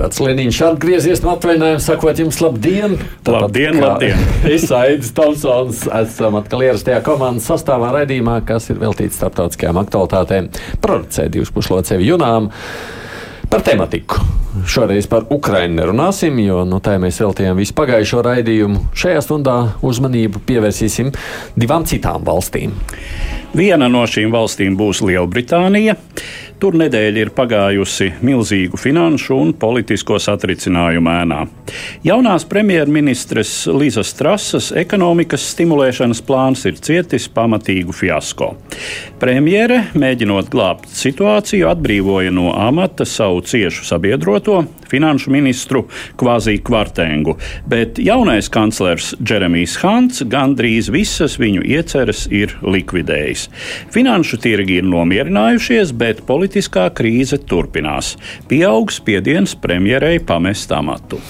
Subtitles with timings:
[0.00, 2.94] Edvards Liniņš atgriezies no atvaļinājuma, sakot jums labdien!
[3.20, 4.22] Tāpat labdien, labdien!
[4.54, 10.48] Es Aidis Tomsons, esam atkal ierastajā komandas sastāvā raidījumā, kas ir veltīts starptautiskajām aktualitātēm.
[10.80, 11.28] Producē
[11.84, 12.48] sevi junām.
[13.52, 14.24] Par tematiku.
[14.64, 18.86] Šoreiz par Ukrajinu nerunāsim, jo no tā mēs veltījām visu pagājušo raidījumu.
[18.96, 21.12] Šajā stundā uzmanību pievērsīsim
[21.60, 22.72] divām citām valstīm.
[23.52, 25.98] Viena no šīm valstīm būs Lielbritānija.
[26.60, 31.38] Tur nedēļa ir pagājusi milzīgu finanšu un politisko satricinājumu ēnā.
[32.04, 38.50] Jaunās premjerministres Līzas Strasas ekonomikas stimulēšanas plāns ir cietis pamatīgu fiasko.
[39.22, 45.86] Premjere, mēģinot glābt situāciju, atbrīvoja no amata savu ciešu sabiedroto, finanšu ministru
[46.20, 47.38] Kvazī Kvartengu,
[47.72, 53.48] bet jaunais kanclers Džeremijs Hants gandrīz visas viņu ieceres ir likvidējis.
[53.94, 58.16] Finanšu tirgi ir nomierinājušies, bet politiskā krīze turpinās.
[58.50, 61.20] Pieaugs spiediens premjerei pamest amatu.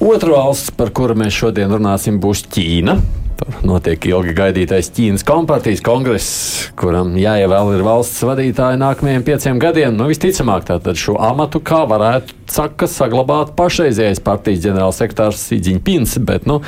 [0.00, 2.96] Otra valsts, par kuru mēs šodien runāsim, būs Ķīna.
[3.40, 6.32] Tur notiek ilgi gaidītais Ķīnas kompartijas kongress,
[6.76, 9.94] kuram jāievēl ir valsts vadītāji nākamajiem pieciem gadiem.
[9.96, 16.58] Nu, visticamāk, tātad šo amatu kā varētu saka, saglabāt pašreizējais partijas ģenerālsekretārs Ziņpins, bet nu,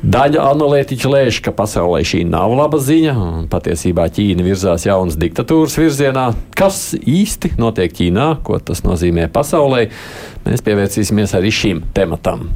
[0.00, 3.16] daļa analītiķu lēš, ka pasaulē šī nav laba ziņa,
[3.52, 6.30] patiesībā Ķīna virzās jaunas diktatūras virzienā.
[6.56, 9.84] Kas īsti notiek Ķīnā, ko tas nozīmē pasaulē,
[10.48, 12.48] mēs pievērsīsimies arī šim tematam.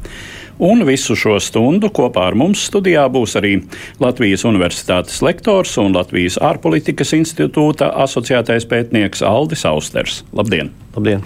[0.58, 3.56] Un visu šo stundu kopā ar mums studijā būs arī
[4.02, 10.22] Latvijas Universitātes lektors un Latvijas ārpolitikas institūta asociētais pētnieks Aldis Austers.
[10.32, 10.70] Labdien!
[10.94, 11.24] Labdien.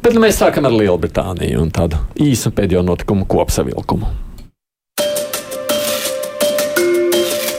[0.00, 4.08] Bet nu, mēs sākam ar Lielbritāniju un tādu īsu pēdējo notikumu kopsavilkumu.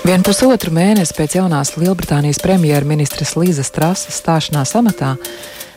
[0.01, 5.13] Vien pusotru mēnesi pēc jaunās Lielbritānijas premjerministres Līzas Strasas stāšanās amatā,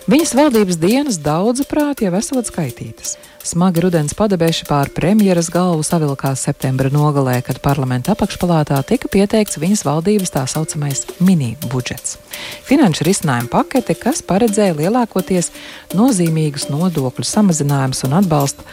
[0.09, 3.19] viņas valdības dienas daudzuprāt jau esot skaitītas.
[3.45, 9.85] Smagi rudens padebeši pār premjeras galvu savilkās septembra nogalē, kad parlamenta apakšpalātā tika pieteikts viņas
[9.85, 12.17] valdības tā saucamais mini-budžets.
[12.65, 15.53] Finanšu risinājuma pakete, kas paredzēja lielākoties
[15.93, 18.65] nozīmīgus nodokļu samazinājumus un atbalstu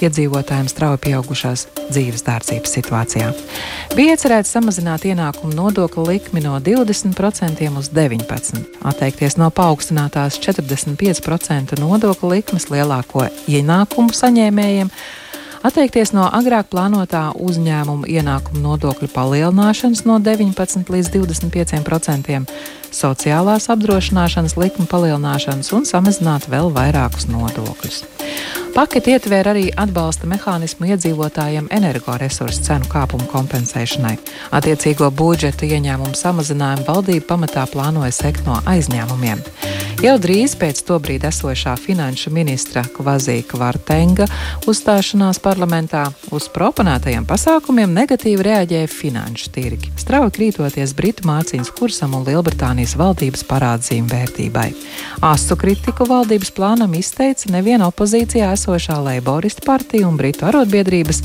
[0.00, 3.32] iedzīvotājiem strauji pieaugušās dzīves dārdzības situācijā.
[3.96, 8.62] Bija iecerēts samazināt ienākumu nodokļu likmi no 20% uz 19%,
[8.92, 14.90] atteikties no paaugstinātās 45% nodokļu likmes lielāko ienākumu saņēmējiem,
[15.66, 22.44] atteikties no agrāk plānotā uzņēmuma ienākuma nodokļu palielināšanas no 19 līdz 25%,
[22.94, 28.02] sociālās apdrošināšanas likuma palielināšanas un samazināt vēl vairākus nodokļus.
[28.74, 34.14] Paketi ietver arī atbalsta mehānismu iedzīvotājiem energoresursu cenu kāpumu kompensēšanai.
[34.54, 39.42] Attiecīgo budžeta ieņēmumu samazinājumu valdība pamatā plānoja sekt no aizņēmumiem.
[40.00, 44.24] Jau drīz pēc to brīdi esošā finanšu ministra Kvazija Kvartenga
[44.64, 52.24] uzstāšanās parlamentā uz proponētajiem pasākumiem negatīvi reaģēja finanšu tirgi, strauji krītoties Britu mācības kursam un
[52.24, 54.68] Lielbritānijas valdības parādzīm vērtībai.
[55.26, 61.20] Asu kritiku valdības plānam izteica neviena opozīcijā esošā Leiboristu partija un Britu arotbiedrības,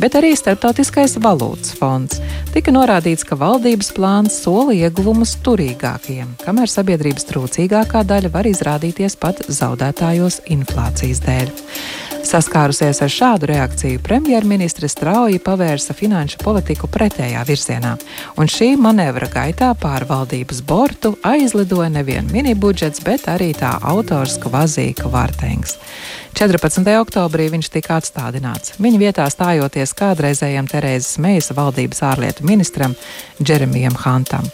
[0.00, 2.20] bet arī Startautiskais valūtas fonds.
[2.52, 9.44] Tika norādīts, ka valdības plāns sola ieguvumus turīgākajiem, kamēr sabiedrības trūcīgākā daļa var izrādīties pat
[9.48, 11.56] zaudētājos inflācijas dēļ.
[12.26, 17.94] Saskārusies ar šādu reakciju, premjerministre strauji pavērsa finanšu politiku pretējā virzienā,
[18.36, 24.36] un šī manevra gaitā pār valdības bortu aizlidoja nevien mini budžets, bet arī tā autors
[24.42, 25.78] Kvazīka Vārtengs.
[26.36, 26.84] 14.
[27.00, 28.76] oktobrī viņš tika atstādināts.
[28.78, 32.94] Viņa vietā stājoties kādreizējam Terēzes Meijas valdības ārlietu ministram
[33.42, 34.46] Džeremijam Hantam.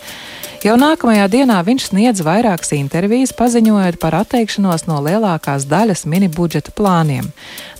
[0.64, 6.72] Jau nākamajā dienā viņš sniedz vairākas intervijas, paziņojot par atteikšanos no lielākās daļas mini budžeta
[6.76, 7.28] plāniem.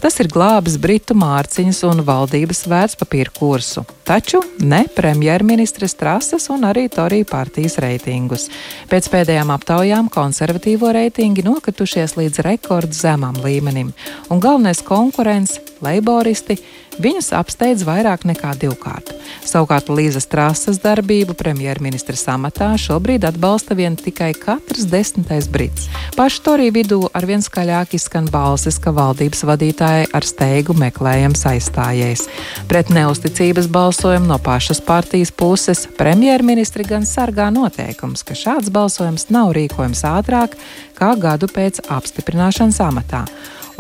[0.03, 6.85] Tas ir glābis Britu mārciņas un valdības vērtspapīra kursu, taču ne premjerministres trases un arī
[6.93, 8.51] Torija partijas reitingus.
[8.93, 13.95] Pēc pēdējām aptaujām konservatīvo reitingi nokritušies līdz rekordzemam līmenim,
[14.29, 16.61] un galvenais konkurents- leiboristi
[16.97, 19.11] Viņus apsteidz vairāk nekā divkārt.
[19.45, 25.91] Savukārt Līza Strāsas darbību premjerministra amatā šobrīd atbalsta vien tikai katrs desmitais brits.
[26.17, 32.25] Pašu Toriju vidū arvien skaļāk izskan balsis, ka valdības vadītāji ar steigu meklējams aizstājējs.
[32.71, 39.53] Pret neusticības balsojumu no pašas partijas puses, premjerministri gan sargā noteikums, ka šāds balsojums nav
[39.59, 40.57] rīkojams ātrāk
[40.97, 43.27] kā gadu pēc apstiprināšanas amatā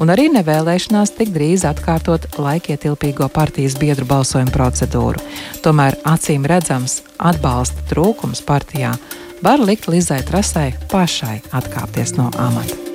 [0.00, 5.22] un arī nevēlēšanās tik drīz atkārtot laikietilpīgo partijas biedru balsojumu procedūru.
[5.64, 8.96] Tomēr acīm redzams atbalsta trūkums partijā
[9.44, 12.85] var likt Lizai Trasai pašai atkāpties no amata.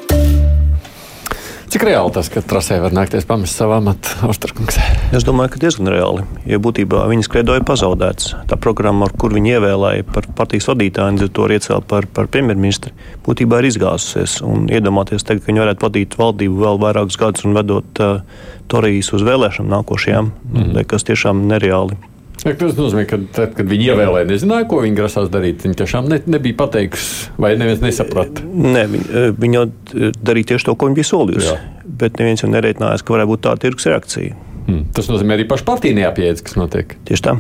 [1.72, 4.76] Cik reāli tas, ka trasē var nākties pamest savu amatu, Austrākungs?
[5.16, 6.26] Es domāju, ka diezgan reāli.
[6.44, 8.34] Jo būtībā viņas kredo ir pazaudēts.
[8.50, 12.92] Tā programma, ar kur viņi ievēlēja par partijas vadītāju, un to iecēla par, par premjerministru,
[13.24, 14.42] būtībā ir izgāzusies.
[14.44, 18.20] Un iedomāties, tagad, ka viņi varētu vadīt valdību vēl vairākus gadus un vedot uh,
[18.68, 20.82] Torijas uz vēlēšanām nākošajām, mm.
[20.92, 21.96] kas tiešām nereāli.
[22.42, 25.62] Ja, tas nozīmē, ka tad, kad viņi ievēlēja, nezināja, ko viņi grasās darīt.
[25.62, 28.42] Viņi tiešām ne, nebija pateikusi, vai neviens nesaprata.
[28.42, 31.54] Nē, viņi, eh, viņi jau eh, darīja tieši to, ko viņi bija solījusi.
[32.02, 34.38] Bet neviens jau nereiķinājās, ka varētu būt tāda tirgus reakcija.
[34.66, 34.88] Hmm.
[34.96, 36.98] Tas nozīmē arī pašu partiju neapjēdz, kas notiek.
[37.06, 37.38] Tieši tā.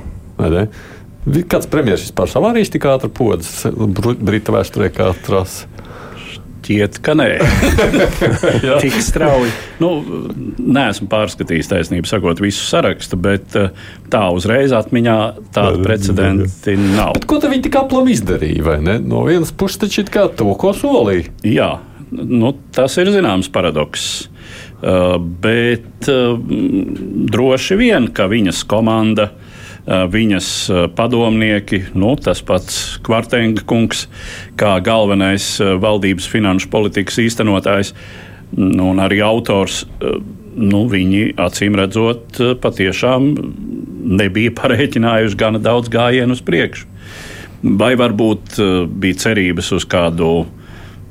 [1.22, 5.70] Kāds premjerministrs vispār savārīs tik ātri podas Brita vēsturē kā trasa?
[6.62, 7.28] Šķiet, ka nē.
[8.84, 9.52] Tik strauji.
[9.82, 9.90] Nu,
[10.62, 13.72] neesmu pārskatījis taisnību, sakot, visu sarakstu, bet eh,
[14.14, 15.18] tā uzreiz atmiņā
[15.56, 17.16] tāda precedenti nav.
[17.18, 18.78] Bet ko viņi tik aplami izdarīja?
[19.02, 21.32] No vienas puses, taču kā to, ko solīja.
[21.48, 21.72] Jā,
[22.12, 24.28] nu, tas ir zināms paradoks.
[24.82, 26.40] Uh, bet uh,
[27.30, 29.51] droši vien, ka viņas komanda uh,
[29.88, 30.48] viņas
[30.96, 34.06] padomnieki, nu, tas pats Kvartenga kungs,
[34.60, 37.96] kā galvenais valdības finanšu politikas īstenotājs
[38.58, 39.84] nu, un arī autors.
[40.52, 43.30] Nu, viņi acīm redzot, patiešām
[44.20, 46.88] nebija parēķinājuši gana daudz gājienu uz priekšu.
[47.62, 48.58] Vai varbūt
[49.02, 50.61] bija cerības uz kādu uh,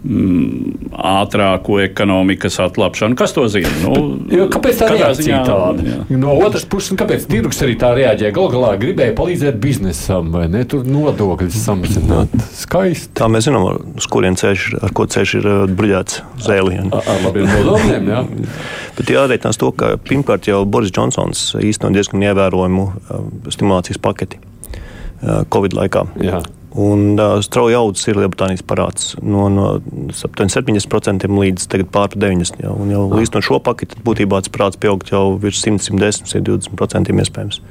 [0.04, 3.16] mm, ātrāku ekonomikas atlapšanu.
[3.18, 3.70] Kas to zina?
[3.82, 3.94] Nu,
[4.32, 5.86] jo, kāpēc tā reakcija tāda?
[5.86, 5.98] Jā.
[6.20, 8.34] No otras puses, kāpēc tirgus arī tā reaģēja?
[8.36, 10.64] Galu galā gribēja palīdzēt biznesam, vai ne?
[10.68, 12.36] Tur nodokļus samazināt.
[12.58, 13.12] Skaisti.
[13.20, 13.66] Tā mēs zinām,
[14.00, 16.78] uz kurien ceļš, ar ko ceļš ir uh, bruģēts zēlī.
[17.00, 18.22] Ar labiem nodokļiem, jā.
[19.00, 25.44] Bet jāreikinās to, ka pirmkārt jau Boris Džonsons īstenot diezgan ievērojumu uh, stimulācijas paketi uh,
[25.52, 26.06] Covid laikā.
[26.24, 26.42] Jā.
[26.78, 29.66] Un uh, strauji audzis ir Lielbritānijas parāds no, no
[30.14, 32.62] 70% līdz pār 90%.
[32.62, 33.16] Jau, un jau ah.
[33.18, 37.62] līdz no šo paketi būtībā tas parāds pieaugt jau virs 100, 110, 120% iespējams.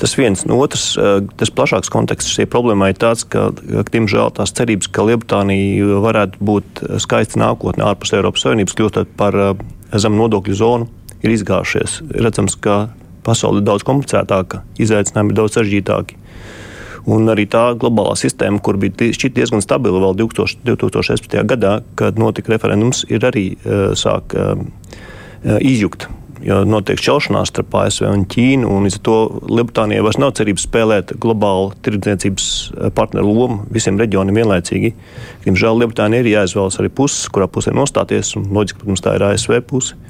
[0.00, 0.42] Tas viens.
[0.48, 0.94] No otrs,
[1.36, 3.50] tas plašāks konteksts šai problēmai ir tāds, ka,
[3.92, 9.36] diemžēl, tās cerības, ka Lielbritānija varētu būt skaista nākotnē ārpus Eiropas Savienības, kļūstot par
[9.92, 10.88] zemu nodokļu zonu,
[11.20, 12.00] ir izgājušies.
[12.16, 12.86] Redzams, ka
[13.26, 16.16] pasaule ir daudz komplicētāka, izaicinājumi ir daudz sarežģītāki.
[17.08, 21.38] Un arī tā globālā sistēma, kur bija šķiet diezgan stabila vēl 2000, 2016.
[21.48, 24.56] gadā, kad notika referendums, ir arī uh, sāk uh,
[25.60, 26.10] izjukt.
[26.40, 30.64] Jo notiek šķelšanās starp ASV un Ķīnu, un līdz ar to Lielbritānijai vairs nav cerības
[30.64, 32.46] spēlēt globālu tirdzniecības
[32.96, 34.94] partneru lomu visiem reģioniem vienlaicīgi.
[35.44, 39.60] Diemžēl Lielbritānija ir jāizvēlas arī puses, kurā pusē nostāties, un loģiski, protams, tā ir ASV
[39.68, 40.00] puse.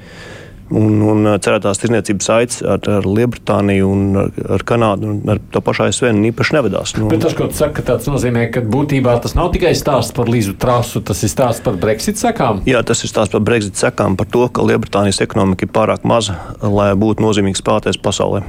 [0.70, 5.62] Un, un cerētās tirniecības saites ar, ar Lielbritāniju un ar, ar Kanādu un ar to
[5.66, 6.94] pašu ASV īpaši nevedās.
[6.94, 10.30] Nu, Bet tas, ko tu saki, tas nozīmē, ka būtībā tas nav tikai stāsts par
[10.30, 12.62] līzu trasu, tas ir stāsts par Brexit sekām.
[12.70, 16.38] Jā, tas ir stāsts par Brexit sekām, par to, ka Lielbritānijas ekonomika ir pārāk maza,
[16.62, 18.44] lai būtu nozīmīgs spēlētājs pasaulē.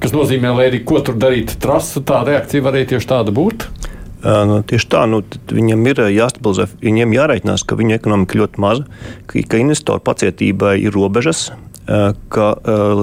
[0.00, 3.68] Kas nozīmē, lai arī ko tur darītu trasu, tā reakcija varēja tieši tāda būt?
[4.20, 8.86] Nu, tieši tā, nu, viņam ir jāstabilizē, viņiem jāreikinās, ka viņu ekonomika ļoti maza,
[9.30, 11.48] ka, ka investoru pacietībai ir robežas,
[12.30, 12.46] ka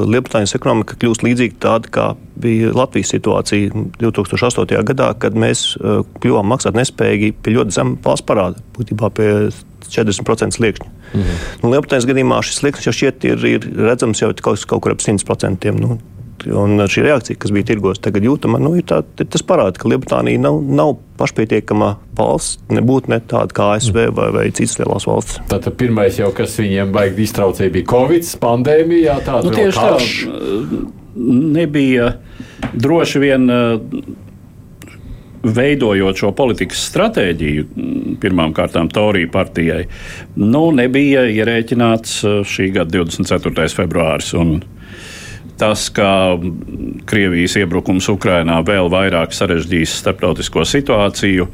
[0.08, 2.06] Lielbritānijas ekonomika kļūst līdzīga tāda, kā
[2.40, 4.84] bija Latvijas situācija 2008.
[4.88, 5.74] gadā, kad mēs
[6.22, 9.32] kļuvām maksāt nespējīgi pie ļoti zema valsts parāda, būtībā pie
[9.88, 10.88] 40% sliekšņa.
[11.14, 11.42] -hmm.
[11.64, 15.04] nu, Lielbritānijas gadījumā šis sliekšņs jau šķiet ir, ir redzams jau kaut, kaut kur ap
[15.04, 15.74] 100%.
[15.80, 15.98] Nu,
[16.46, 20.41] Un šī reakcija, kas bija tirgos, tagad jūtama, nu, ir tā, tas parāda, ka Lielbritānija
[20.41, 25.41] nav, nav pašpietiekama valsts, nebūtu ne tāda kā ASV vai, vai citas lielās valsts.
[25.50, 30.86] Tātad pirmais jau, kas viņiem baigi iztraucēja, bija Covid, pandēmija, tāda nu, tieši tā.
[31.58, 32.12] Nebija
[32.77, 33.50] droši vien
[35.48, 37.65] veidojot šo politikas stratēģiju,
[38.22, 39.84] pirmām kārtām Torija partijai,
[40.38, 43.70] nu, nebija ierēķināts šī gada 24.
[43.77, 44.34] februāris.
[44.38, 44.60] Un,
[45.58, 46.38] Tas, ka
[47.10, 51.48] Krievijas iebrukums Ukrainā vēl vairāk sarežģīs starptautisko situāciju,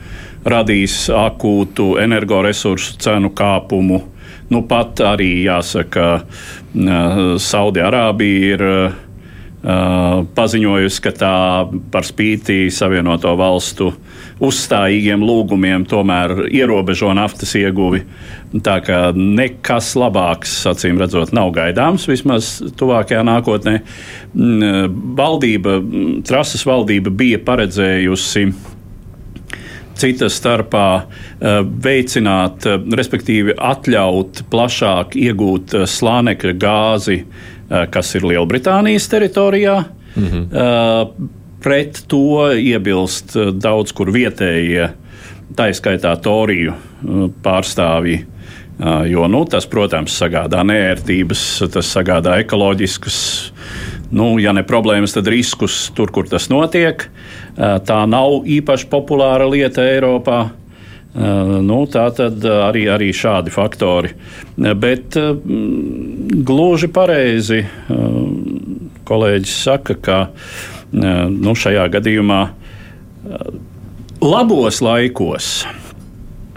[0.43, 4.01] radīs akūtu energoresursu cenu kāpumu.
[4.51, 6.09] Nu, pat arī jāsaka,
[7.39, 8.65] Saudi-Arābija ir
[10.35, 11.35] paziņojusi, ka tā
[11.91, 13.93] par spīti Savienoto valstu
[14.43, 18.03] uzstājīgiem lūgumiem tomēr ierobežo naftas ieguvi.
[18.53, 23.79] Tā kā nekas labāks, acīm redzot, nav gaidāms vismaz tuvākajā nākotnē.
[24.33, 25.79] Mm, valdība,
[26.27, 28.45] trases valdība bija paredzējusi
[29.97, 37.23] cita starpā eh, veicināt, eh, respektīvi atļaut plašāk iegūt eh, slānekļa gāzi,
[37.89, 39.77] kas ir Lielbritānijas teritorijā.
[40.13, 41.29] Mm -hmm.
[41.63, 44.89] Pret to iebilst daudz kur vietējie,
[45.55, 46.73] tā izskaitā Toriju
[47.41, 48.25] pārstāvji.
[49.07, 53.17] Jo nu, tas, protams, sagādā nērtības, tas sagādā ekoloģiskus,
[54.11, 57.05] nu, ja ne problēmas, tad riskus tur, kur tas notiek.
[57.07, 60.39] Uh, Tā nav īpaši populāra lieta Eiropā.
[61.13, 64.15] Nu, tā tad arī, arī šādi faktori.
[64.57, 65.13] Bet
[66.47, 67.59] gluži pareizi
[69.05, 70.17] kolēģis saka, ka
[70.89, 72.41] nu, šajā gadījumā
[74.23, 75.53] labos laikos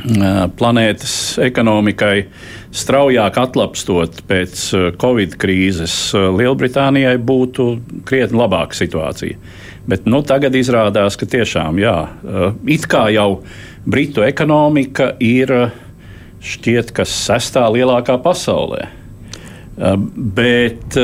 [0.07, 2.29] planētas ekonomikai
[2.77, 4.61] straujāk atlapstot pēc
[5.03, 7.71] Covid krīzes, Lielbritānijai būtu
[8.07, 9.39] krietni labāka situācija.
[9.87, 11.97] Bet nu, tagad izrādās, ka tiešām jā,
[12.27, 13.43] eh, it kā jau
[13.87, 15.77] Britu ekonomika ir eh,
[16.43, 18.89] šķiet, kas sestā lielākā pasaulē.
[19.79, 20.99] Eh, bet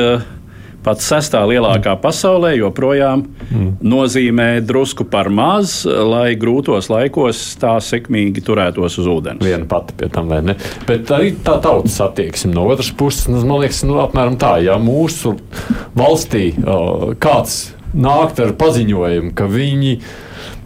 [0.83, 3.69] pats sestā lielākā pasaulē joprojām mm.
[3.83, 9.43] nozīmē drusku par maz, lai grūtos laikos tā sekmīgi turētos uz ūdens.
[9.43, 10.57] Viena pati pie tam, vai ne?
[10.87, 14.77] Bet arī tā tautas attieksme no otras puses, nu, man liekas, nu, apmēram tā, ja
[14.81, 15.37] mūsu
[15.97, 16.51] valstī
[17.23, 17.63] kāds
[17.93, 19.97] nākt ar paziņojumu, ka viņi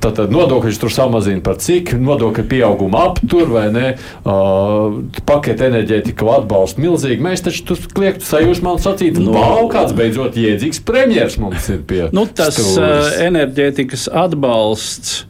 [0.07, 3.89] Tātad nodokļus tur samazina par cik, nodokļu pieauguma aptur vai ne,
[4.23, 7.19] uh, pakete enerģētika atbalsta milzīgi.
[7.23, 11.81] Mēs taču tur kliegtu sajūsmā man sacīt, nu, wow, kāds beidzot iedzīgs premjers mums ir
[11.87, 12.05] pie.
[12.15, 15.23] Nu, tas uh, enerģētikas atbalsts.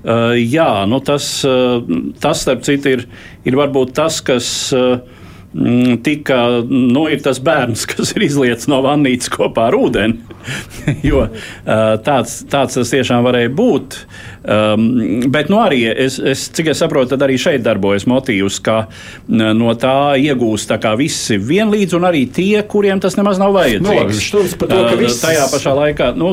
[0.00, 1.82] Uh, jā, nu tas, uh,
[2.22, 3.02] tas, starp citu, ir,
[3.44, 5.02] ir varbūt tas, kas uh,
[6.04, 10.30] tika, nu, ir tas bērns, kas ir izlietis no vannītes kopā ar ūdeni.
[11.10, 11.26] jo
[11.66, 13.96] tāds, tāds tas tiešām varēja būt.
[14.40, 14.86] Um,
[15.28, 18.76] bet nu, arī, es, es, cik es saprotu, tad arī šeit darbojas motīvs, ka
[19.28, 24.22] no tā iegūst tā visi vienlīdz, un arī tie, kuriem tas nemaz nav vajadzīgs.
[24.32, 25.20] No, to, uh, viss...
[25.20, 26.32] Tajā pašā laikā, nu,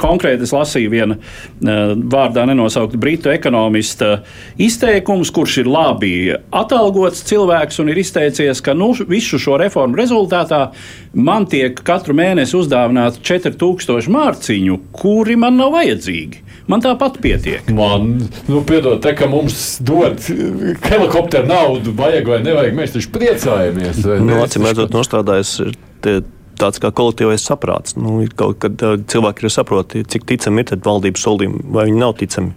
[0.00, 4.24] konkrēti es lasīju viena uh, vārdā nenosaukta britu ekonomista
[4.60, 10.70] izteikums, kurš ir labi atalgots cilvēks un ir izteicies, ka nu, visu šo reformu rezultātā
[11.14, 16.46] man tiek katru mēnesi uzdāvināti 4000 mārciņu, kuri man nav vajadzīgi.
[16.70, 17.70] Man tāpat pietiek.
[17.74, 20.20] Man, nu, piedod, te, ka mums dod
[20.84, 24.04] helikopteru naudu, vajag vai nevajag, mēs taču priecājamies.
[24.22, 25.56] Nu, Acīm redzot, nostādājas
[26.60, 27.96] tāds kā kolektīvais saprāts.
[27.98, 28.78] Nu, kaut kad
[29.10, 32.54] cilvēki ir saproti, cik ticami ir valdības solījumi, vai viņi nav ticami.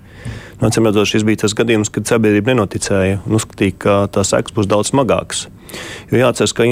[0.64, 4.70] Acīm redzot, šis bija tas gadījums, kad sabiedrība nenoticēja un uzskatīja, ka tās sekas būs
[4.72, 5.48] daudz smagākas.
[6.12, 6.66] Jo jāatcerās, ka,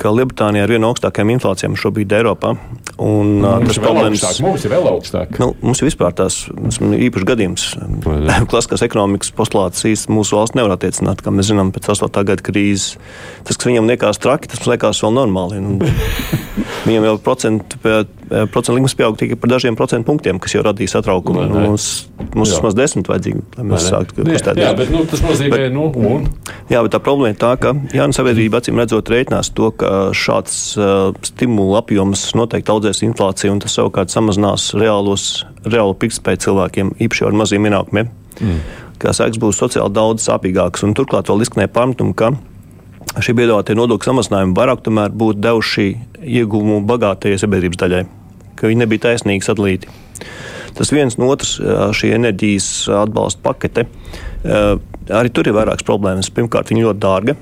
[0.00, 2.54] ka Lielbritānija ir viena no augstākajām inflācijām šobrīd Eiropā.
[3.02, 5.36] Un, nu, tas problēmas, augstāk, mums ir vēl augstāk.
[5.42, 7.66] Nu, mums ir vispār tās īpašs gadījums.
[8.50, 12.08] Klasiskās ekonomikas postulāts īsti mūsu valsts nevar attiecināt, kā mēs zinām, pēc 8.
[12.30, 12.96] gada krīzes.
[13.44, 15.60] Tas, kas viņam liekas traki, tas mums liekas vēl normāli.
[15.60, 15.76] Un,
[16.88, 17.82] viņam jau procentu,
[18.52, 21.44] procentu likmes pieaug tikai par dažiem procentu punktiem, kas jau radīs satraukumu.
[21.50, 21.88] Nu, mums
[22.36, 24.58] mums vismaz desmit vajadzīgi, lai mēs sāktu kustēt.
[24.60, 26.26] Jā, bet nu, tas nozīmē, bet, nu, un?
[26.72, 29.88] Jā, bet tā problēma ir tā, ka Jāna sabiedrība Sabiedrība acīm redzot rēķinās to, ka
[30.12, 36.90] šāds uh, stimulu apjoms noteikti audzēs inflāciju un tas savukārt samazinās reālos, reālo pirktspēju cilvēkiem,
[37.06, 38.10] īpaši ar maziem ienākumiem.
[38.36, 38.60] Mm.
[39.00, 42.12] Kā sēks būs sociāli daudz sāpīgāks un turklāt vēl izskanēja pārmetumi,
[43.24, 45.86] šie piedāvātie nodokļu samazinājumi vairāk tomēr būtu devuši
[46.20, 48.02] ieguvumu bagātajai sabiedrības daļai,
[48.58, 49.92] ka viņi nebija taisnīgi sadalīti.
[50.76, 51.54] Tas viens no otras
[51.96, 53.86] šī enerģijas atbalsta pakete.
[54.44, 56.28] Arī tur ir vairākas problēmas.
[56.36, 57.36] Pirmkārt, viņa ļoti dārga.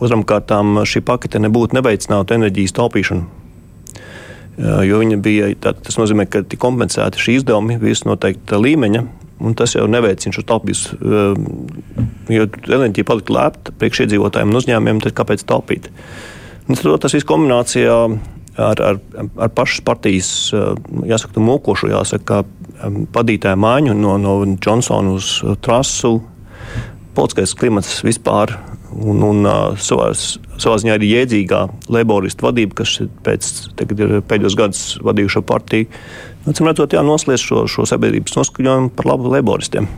[0.00, 3.26] Otram kārtām šī pakete nebūtu neveicinātu enerģijas taupīšanu.
[4.86, 9.02] Jo viņa bija, tā, tas nozīmē, ka tika kompensēti šī izdevumi visu noteikta līmeņa,
[9.40, 10.84] un tas jau neveicina šo taupības.
[12.30, 15.90] Jo enerģija palika lēta priekšiedzīvotājiem un uzņēmumiem, tad kāpēc taupīt?
[16.70, 17.96] Un tas viss kombinācijā
[18.60, 19.00] ar, ar,
[19.40, 20.32] ar pašas partijas,
[21.08, 22.42] jāsaka, mokošu, jāsaka,
[23.14, 26.18] padītāju mājiņu no, no Johnsona uz trasu.
[27.16, 28.54] Politiskais klimats vispār
[28.90, 29.46] Un, un
[29.78, 30.08] savā,
[30.58, 31.60] savā ziņā arī jēdzīgā
[31.94, 33.50] laboristu vadība, kas pēc,
[33.86, 35.86] ir pēdējos gados vadījuša partiju,
[36.48, 39.88] acīm redzot, noslēdz šo, šo sabiedrības noskaņojumu par labu laboristiem.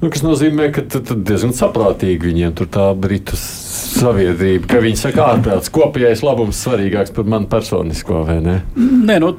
[0.00, 5.00] Nu, kas nozīmē, ka tad, tad diezgan saprātīgi viņiem tur tā britu sabiedrība, ka viņi
[5.00, 8.58] saka, ārprāts kopējais labums svarīgāks par manu personisko vai ne?
[8.76, 9.36] Nē, nu,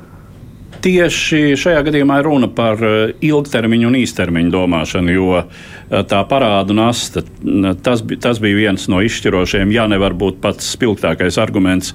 [0.82, 2.80] Tieši šajā gadījumā ir runa par
[3.22, 5.42] ilgtermiņu un īstermiņu domāšanu, jo
[6.10, 7.22] tā parādu nasta
[7.86, 11.94] tas, tas bija viens no izšķirošiem, ja nevar būt pats spilgtākais arguments,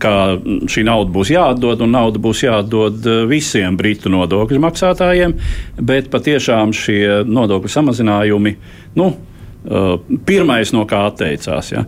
[0.00, 5.34] ka šī nauda būs jāatdod un nauda būs jāatdod visiem britu nodokļu maksātājiem,
[5.80, 8.54] bet patiešām šie nodokļu samazinājumi,
[9.00, 9.10] nu,
[10.26, 11.72] pirmais no kā atteicās.
[11.74, 11.84] Ja,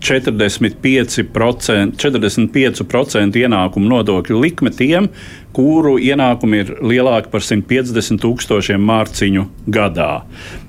[0.00, 5.08] 45%, 45% ienākumu nodokļu likme tiem,
[5.56, 10.10] kuru ienākumi ir lielāki par 150 tūkstošiem mārciņu gadā.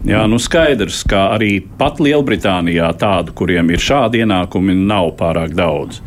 [0.07, 5.99] Jā, nu skaidrs, ka arī pat Lielbritānijā tādu, kuriem ir šādi ienākumi, nav pārāk daudz.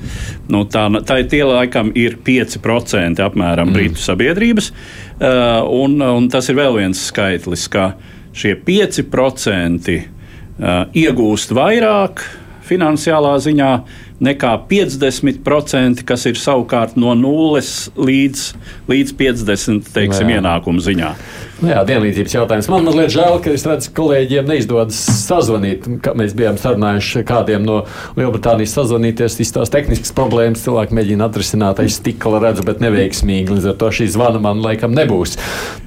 [0.48, 3.76] Nu, tā, tā tie laikam ir 5% apmēram mm.
[3.76, 7.92] Britu sabiedrības, uh, un, un tas ir vēl viens skaitlis, ka
[8.32, 12.24] šie 5% uh, iegūst vairāk
[12.70, 13.72] finansiālā ziņā
[14.20, 17.60] nekā 50%, kas ir savukārt no 0
[17.96, 18.42] līdz,
[18.90, 20.40] līdz 50% teiksim, jā.
[20.40, 21.14] ienākumu ziņā.
[21.60, 22.68] Nu jā, vienlīdzības jautājums.
[22.72, 24.96] Man mazliet žēl, ka es redzu, kolēģiem neizdodas
[25.26, 25.88] sazvanīt.
[26.16, 27.82] Mēs bijām sarunājuši kādiem no
[28.16, 29.36] Lielbritānijas sazvanīties.
[29.40, 33.56] Viss tās tehniskas problēmas cilvēki mēģina atrisināt aiz stikla, redzu, bet neveiksmīgi.
[33.58, 35.36] Līdz ar to šī zvana man laikam nebūs.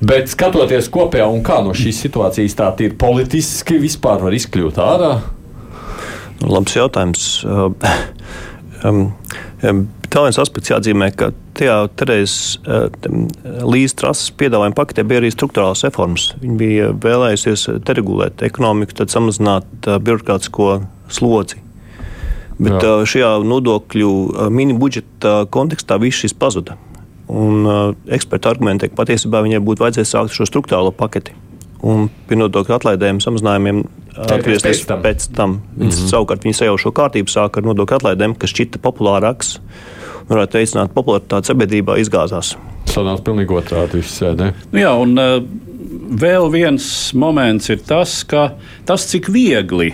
[0.05, 5.15] Bet skatoties kopējā un kā no šīs situācijas tā ir politiski, vispār var izkļūt ārā.
[6.49, 7.27] Labs jautājums.
[8.85, 9.09] um,
[9.63, 9.83] um,
[10.13, 12.83] Vēl viens aspekts jāatzīmē, ka tajā Terēzes uh,
[13.65, 16.27] līdz trases piedāvājuma paketē bija arī struktūrāls reformas.
[16.37, 21.63] Viņa bija vēlējusies deregulēt ekonomiku, tad samazināt uh, birokrātisko slodzi.
[22.59, 22.91] Bet Jā.
[22.99, 24.13] uh, šajā nodokļu
[24.53, 26.77] mini budžeta kontekstā viss šis pazuda.
[27.33, 27.81] Un, uh,
[28.13, 31.33] eksperti argumentē, ka patiesībā viņai būtu vajadzējis sākt šo struktūrālo paketi
[31.83, 33.83] un pie nodokļu atlaidēm, samazinājumiem
[34.23, 35.01] atgriezties pēc tam.
[35.03, 35.57] Pēc tam.
[35.75, 36.11] Mm -hmm.
[36.11, 39.57] Savukārt viņi sajaušo kārtību sāka ar nodokļu atlaidēm, kas šķita populārāks
[40.23, 42.55] un varētu veicināt popularitāti sabiedrībā, izgāzās.
[42.85, 44.53] Sanāca pilnīgi otrādi viss sēdē.
[44.71, 45.17] Nu jā, un
[46.19, 48.53] vēl viens moments ir tas, ka
[48.85, 49.93] tas, cik viegli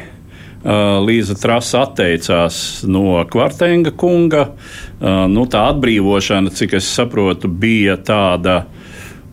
[1.06, 4.50] Līza Trasa atteicās no Kvartenga kunga,
[5.32, 8.66] nu, tā atbrīvošana, cik es saprotu, bija tāda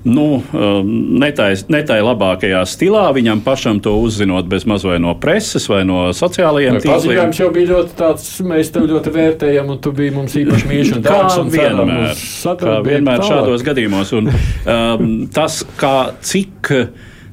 [0.06, 5.66] nu, um, netai, netai labākajā stilā, viņam pašam to uzzinot bez maz vai no preses
[5.70, 6.94] vai no sociālajiem tīkliem.
[6.94, 10.94] Paziņojums jau bija ļoti tāds, mēs tev ļoti vērtējam, un tu biji mums īpaši mīļš
[10.98, 11.36] un dārgs.
[11.36, 12.22] Kā vienmēr,
[12.62, 14.14] kā vienmēr šādos gadījumos.
[14.20, 16.72] Un, um, tas, kā cik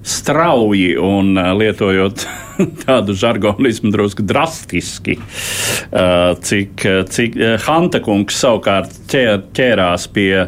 [0.04, 2.26] strauji un uh, lietojot
[2.86, 10.48] tādu žargonismu drusku drastiski, uh, cik, cik uh, Hanta kungs savukārt ķēr, ķērās pie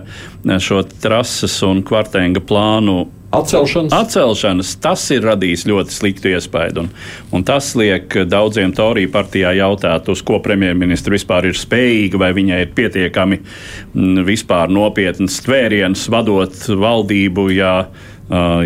[0.61, 3.93] šo trases un kvartēnga plānu Atcelšanas.
[3.93, 4.71] Atcelšanas.
[4.81, 6.85] Tas ir radījis ļoti sliktu iespaidu.
[6.85, 6.89] Un,
[7.35, 12.61] un tas liek daudziem Toriju partijā jautāt, uz ko premjerministra vispār ir spējīga, vai viņai
[12.63, 17.49] ir pietiekami m, vispār nopietns tvēriens vadot valdību.
[17.55, 17.75] Ja,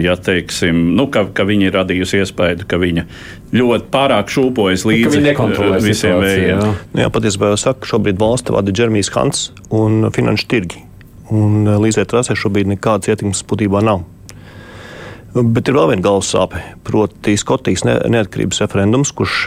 [0.03, 3.05] ja teiksim, nu, ka, ka viņa ir radījusi iespēju, ka viņa
[3.55, 5.23] ļoti pārāk šūpojas nu, līdzi
[5.83, 6.53] visiem vējiem.
[6.53, 10.85] Jā, nu, jā patiesībā jau saka, ka šobrīd valsts vada Džermijs Hants un Finanšu tirgi.
[11.29, 14.05] Un līdzai trasē šobrīd nekādas ietekmes būtībā nav.
[15.29, 19.43] Bet ir vēl viena galvas sāpe, proti, Skotijas neatkarības referendums, kurš,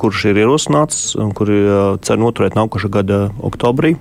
[0.00, 1.52] kurš ir ierosināts un kur
[2.02, 3.94] cer noturēt nākošā gada oktobrī.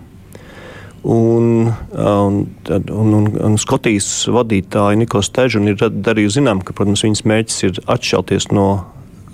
[1.04, 7.24] Un, un, un, un, un Skotijas vadītāja Nikos Težuna ir darījusi zinām, ka protams, viņas
[7.30, 8.66] mērķis ir atšķelties no,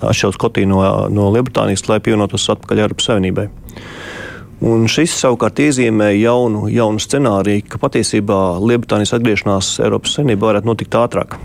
[0.06, 3.48] atšķelt Skotiju no, no Lielbritānijas, lai pievienotos atpakaļ Eiropas Savienībai.
[4.66, 11.02] Un šis savukārt iezīmē jaunu, jaunu scenāriju, ka patiesībā Lielbritānijas atgriešanās Eiropas Savienībā varētu notikt
[11.02, 11.36] ātrāk.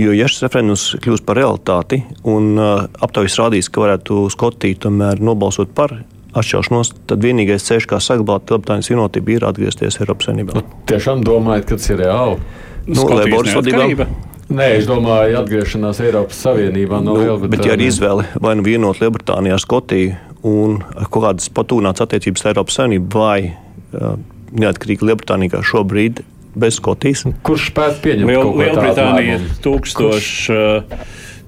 [0.00, 5.20] Jo, ja šis referendums kļūs par realitāti un uh, aptaujas rādīs, ka varētu Skotija tomēr
[5.24, 5.96] nobalsot par
[6.36, 10.58] atšķelšanos, tad vienīgais ceļš, kā saglabāt Lielbritānijas vienotību, ir atgriezties Eiropas Savienībā.
[10.60, 12.40] Nu, tiešām domājat, ka tas ir reāli?
[12.90, 14.08] Nu, Leiboras vadībā.
[14.50, 17.54] Nē, es domāju, atgriešanās Eiropas Savienībā no nu, Lielbritānijas.
[17.54, 20.16] Bet, ja ir izvēle vai nu vienot Lielbritāniju ar Skotiju
[20.50, 24.16] un kaut kādas patūnāts attiecības ar Eiropas Savienību vai uh,
[24.50, 26.24] neatkarīgi Lielbritānija kā šobrīd
[26.58, 27.22] bez Skotijas.
[27.46, 30.32] Kurš spētu pieņemt Liel, Lielbritānija ir 1000, Kurš?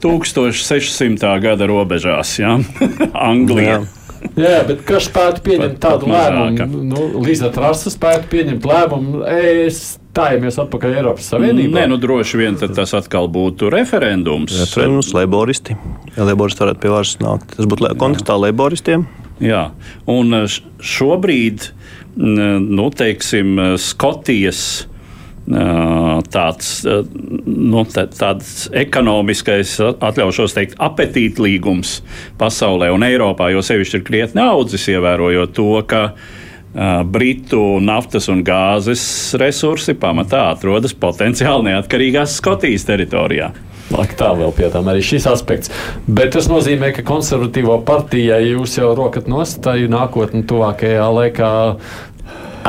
[0.03, 1.33] 1600.
[1.42, 2.57] gada robežās, ja?
[3.31, 3.81] Anglija.
[3.81, 4.02] Jā.
[4.38, 6.85] Jā, bet kas spētu pieņemt pat, tādu pat lēmumu?
[6.88, 9.24] Nu, Līdz ar to spētu pieņemt lēmumu.
[9.28, 9.80] Es
[10.12, 11.72] stājamies atpakaļ Eiropas Savienībā.
[11.80, 14.54] Nē, nu droši vien tas atkal būtu referendums.
[14.61, 15.76] Referendums, laboristi.
[16.16, 19.06] Ja laboristi varētu pie varas nākt, tas būtu kontekstā laboristiem.
[19.42, 19.70] Jā,
[20.11, 21.70] un šobrīd,
[22.14, 24.62] nu, teiksim, Skotijas
[25.46, 26.68] tāds,
[27.46, 31.98] nu, tāds ekonomiskais, atļaušos teikt, apetītlīgums
[32.38, 36.05] pasaulē un Eiropā, jo sevišķi ir krietni audzis, ievērojot to, ka
[37.05, 39.02] Britu naftas un gāzes
[39.40, 43.50] resursi pamatā atrodas potenciāli neatkarīgās Skotijas teritorijā.
[43.92, 45.72] Lāk, tā vēl pie tam arī šis aspekts.
[46.07, 51.50] Bet tas nozīmē, ka konservatīvo partijai jūs jau rokat nostāju nākotnē, tuvākajā laikā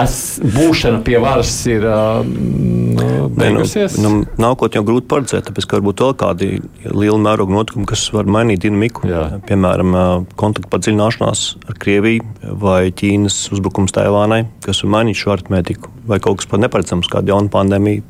[0.01, 3.97] es, būšana pie varas ir nu, beigusies?
[4.01, 6.49] Nu, nu, nākotnē jau grūti paredzēt, tāpēc ka varbūt vēl kādi
[6.89, 9.07] lieli mēroga notikumi, kas var mainīt dinamiku.
[9.09, 9.23] Jā.
[9.47, 9.95] Piemēram,
[10.39, 16.41] kontaktu padziļināšanās ar Krieviju vai Ķīnas uzbrukums Taivānai, kas var mainīt šo aritmētiku, vai kaut
[16.41, 18.05] kas pat neparedzams, kāda jauna pandēmija.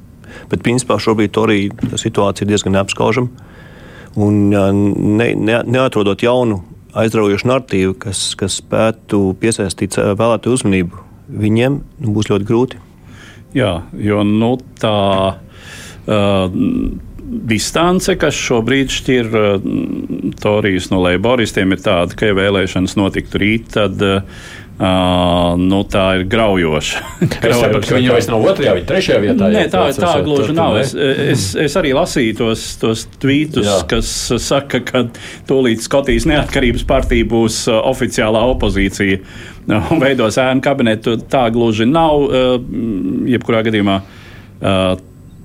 [0.50, 1.60] Bet, principā, šobrīd arī
[2.00, 3.50] situācija ir diezgan neapskaužama.
[4.24, 6.62] Un ne, ne, neatrodot jaunu
[6.98, 11.02] aizraujošu narratīvu, kas, kas spētu piesaistīt vēlētāju uzmanību
[11.34, 12.82] viņiem nu, būs ļoti grūti.
[13.58, 14.98] Jā, jo nu, tā
[15.38, 16.56] uh,
[17.54, 19.68] distance, kas šobrīd šķir uh,
[20.42, 24.24] Torijas no Leiboristiem, ir tāda, ka, ja vēlēšanas notiktu rīt, tad uh,
[24.74, 27.02] Uh, nu, tā ir graujoša.
[27.30, 29.50] ka viņi jau nav otrajā, viņa trešajā vietā.
[29.54, 30.80] Nē, tā, tā gluži nav.
[30.82, 33.78] Es, es, es arī lasīju tos, tos tvītus, jā.
[33.92, 34.10] kas
[34.42, 35.06] saka, ka
[35.50, 39.22] tūlīt Skotijas neatkarības partija būs oficiālā opozīcija
[39.94, 41.20] un veidos ēnu kabinetu.
[41.30, 42.26] Tā gluži nav.
[43.30, 44.02] Jebkurā gadījumā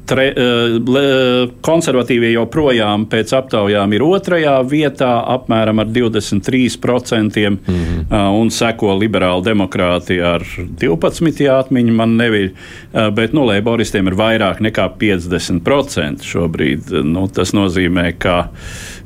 [0.09, 8.41] tre, eh, konservatīvie joprojām pēc aptaujām ir otrajā vietā, apmēram ar 23%, mm -hmm.
[8.41, 10.45] un seko liberāli demokrāti ar
[10.81, 17.05] 12 atmiņu, man neviļ, eh, bet nu, leiboristiem ir vairāk nekā 50% šobrīd.
[17.05, 18.49] Nu, tas nozīmē, ka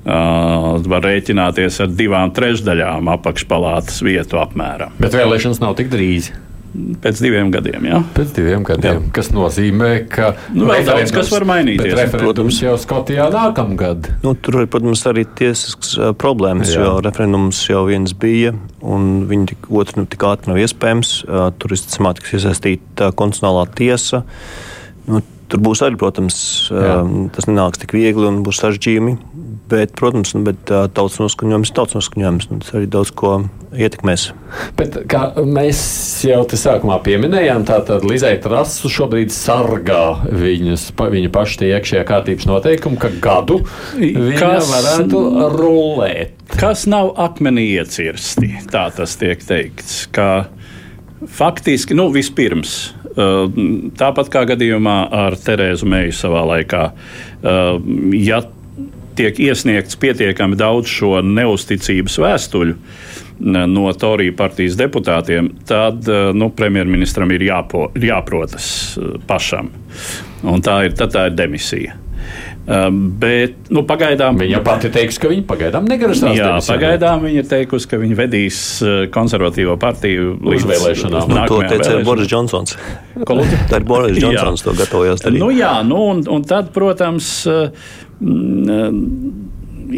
[0.02, 4.90] Uh, var rēķināties ar divām trešdaļām apakšpalātas vietu apmēram.
[4.98, 6.32] Bet vēlēšanas nav tik drīz.
[6.72, 7.84] Pēc diviem gadiem.
[7.84, 7.98] Jā.
[8.16, 9.02] Pēc diviem gadiem.
[9.04, 9.12] Jā.
[9.18, 11.92] Tas nozīmē, ka nu, vēl daudz kas var mainīties.
[11.98, 14.08] Referendums jau Skotijā nākamgad.
[14.24, 16.80] Nu, tur ir, protams, arī tiesisks problēmas, jā.
[16.80, 21.12] jo referendums jau viens bija, un viņi tik, otru nu, tik ātri nav iespējams.
[21.60, 24.24] Tur visticamāk tiks iesaistīta konstitucionālā tiesa.
[25.10, 25.20] Nu,
[25.52, 26.36] tur būs arī, protams,
[26.72, 26.98] jā.
[27.34, 29.16] tas nenāks tik viegli un būs sarežģījumi.
[29.72, 32.48] Bet, protams, nu, bet, tautas noskaņojums ir tautas noskaņojums.
[32.50, 33.30] Nu, tas arī daudz ko
[33.72, 34.26] ietekmēs.
[34.76, 35.80] Bet, kā mēs
[36.28, 42.48] jau te sākumā pieminējām, tātad Lizai Trasu šobrīd sargā viņas, viņa paša tie iekšējā kārtības
[42.50, 43.62] noteikumi, ka gadu
[43.96, 45.22] viņa kas, varētu
[45.56, 46.36] rulēt.
[46.52, 50.04] Kas nav akmenī iecirsti, tā tas tiek teikts.
[51.32, 56.82] Faktiski, nu, vispirms, tāpat kā gadījumā ar Terēzu Meiju savā laikā,
[58.16, 58.42] ja
[59.16, 62.76] tiek iesniegts pietiekami daudz šo neusticības vēstuļu
[63.42, 69.72] no Toriju partijas deputātiem, tad nu, premjerministram ir jāpo, jāprotas eh, pašam.
[70.42, 71.98] Un tā ir, tā ir demisija.
[72.62, 76.36] Um, bet nu, pagaidām viņa pati teiks, ka viņa pagaidām negrasās.
[76.38, 81.32] Jā, pagaidām viņa ir teikusi, ka viņa vedīs uh, konservatīvo partiju līdz vēlēšanām.
[81.32, 82.76] Nu, to teica Boris Džonsons.
[83.18, 85.42] Tā ir Boris Džonsons, to gatavojās darīt.
[85.42, 87.66] Nu, jā, nu, un, un tad, protams, uh,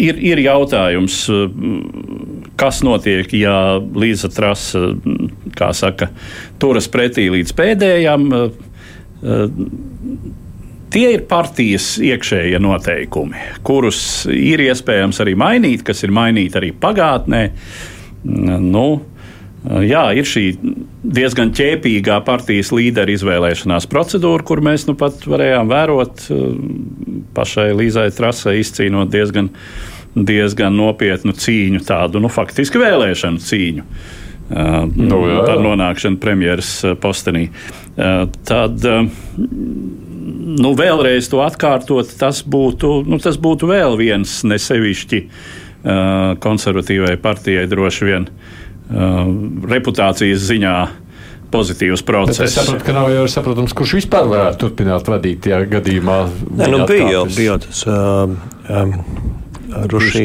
[0.08, 1.18] ir, ir jautājums,
[2.60, 4.86] kas notiek, ja Līza Trasa,
[5.58, 6.08] kā saka,
[6.62, 8.32] turas pretī līdz pēdējam.
[10.94, 13.98] Tie ir partijas iekšējie noteikumi, kurus
[14.30, 17.48] ir iespējams arī mainīt, kas ir mainīti arī pagātnē.
[18.24, 18.86] Nu,
[19.64, 20.42] Jā, ir šī
[21.16, 26.26] diezgan ķēpīgā partijas līderu izvēlēšanās procedūra, kur mēs nu pat varējām vērot
[27.36, 29.48] pašai Līzai Trasai izcīnot diezgan,
[30.12, 33.88] diezgan nopietnu cīņu, tādu nu, faktiski vēlēšanu cīņu.
[34.44, 35.38] Uh, nu, jā.
[35.48, 37.46] par nonākšanu premjeras postenī.
[37.96, 39.06] Uh, tad uh,
[40.24, 45.22] nu, vēlreiz to atkārtot, tas būtu, nu, tas būtu vēl viens nesevišķi
[46.40, 48.28] konservatīvai partijai droši vien
[49.68, 50.76] reputācijas ziņā
[51.54, 52.40] pozitīvs process.
[52.40, 56.18] Bet es saprotu, ka nav jau saprotams, kurš vispār varētu turpināt vadīt tajā gadījumā.
[56.60, 58.34] Nē, nu bija jau, bija tas uh,
[58.72, 58.94] um,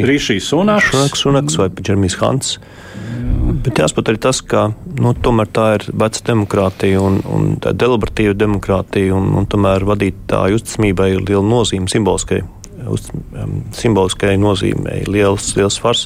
[0.09, 0.95] Rišijs Sunaks.
[1.19, 2.57] Sunaks vai Džermijs Hants.
[3.59, 4.69] Bet jāsaprot arī tas, ka
[4.99, 11.25] nu, tā ir veca demokrātija un, un deliberatīva demokrātija, un, un tomēr vadītāju uzticamībai ir
[11.27, 12.39] liela nozīme, simboliskai,
[12.87, 16.05] uz, um, simboliskai nozīmei, liels, liels svars.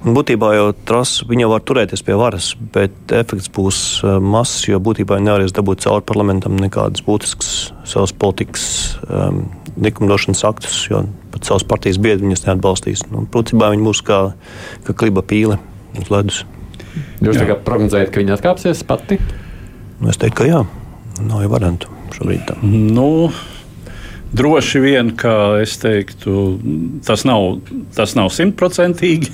[0.00, 3.80] Un būtībā jau trasa viņa var turēties pie varas, bet efekts būs
[4.24, 7.50] mazs, jo būtībā viņa nevarēs dabūt cauri parlamentam nekādas būtiskas
[7.84, 8.70] savas politikas
[9.04, 9.42] um,
[9.76, 11.02] likumdošanas aktus, jo
[11.34, 13.04] pat savas partijas biedri viņas neatbalstīs.
[13.12, 14.22] Nu, būtībā viņi būs kā,
[14.88, 15.60] kā kliba pīle
[16.00, 16.40] uz ledus.
[17.24, 19.20] Jūs prognozējat, ka viņi atkāpsies pati?
[20.00, 20.60] Nu, es teiktu, ka jā.
[21.20, 22.46] Nav jau variantu šobrīd.
[22.48, 22.56] Tā.
[22.64, 23.30] Nu,
[24.36, 26.56] droši vien, ka es teiktu,
[27.06, 27.60] tas nav,
[27.96, 29.32] tas nav simtprocentīgi.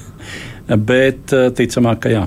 [0.75, 2.27] Bet ticamāk, ka jā.